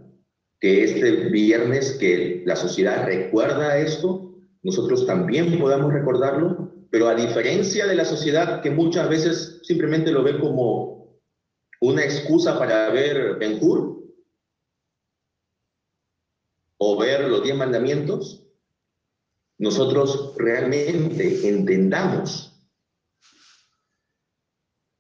Que 0.60 0.84
este 0.84 1.12
viernes 1.30 1.98
que 2.00 2.44
la 2.46 2.56
sociedad 2.56 3.06
recuerda 3.06 3.78
esto, 3.78 4.28
nosotros 4.64 5.06
también 5.06 5.60
podamos 5.60 5.94
recordarlo, 5.94 6.74
pero 6.90 7.08
a 7.08 7.16
diferencia 7.16 7.86
de 7.86 7.96
la 7.96 8.06
sociedad 8.06 8.62
que 8.62 8.72
muchas 8.72 9.10
veces 9.10 9.60
simplemente 9.64 10.12
lo 10.12 10.24
ve 10.24 10.40
como 10.40 11.20
una 11.82 12.04
excusa 12.04 12.58
para 12.58 12.90
ver 12.90 13.38
Ben 13.38 13.60
Hur 13.62 14.04
o 16.80 16.98
ver 16.98 17.30
los 17.30 17.44
diez 17.44 17.56
mandamientos, 17.56 18.48
nosotros 19.58 20.34
realmente 20.38 21.48
entendamos 21.48 22.54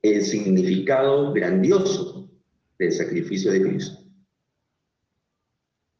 el 0.02 0.24
significado 0.24 1.34
grandioso 1.34 2.30
del 2.78 2.92
sacrificio 2.92 3.52
de 3.52 3.62
Cristo 3.62 4.07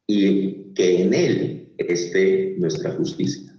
y 0.08 0.72
que 0.74 1.02
en 1.02 1.14
Él 1.14 1.74
esté 1.78 2.56
nuestra 2.58 2.92
justicia. 2.92 3.52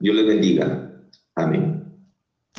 Dios 0.00 0.16
les 0.16 0.26
bendiga. 0.26 1.08
Amén. 1.36 1.77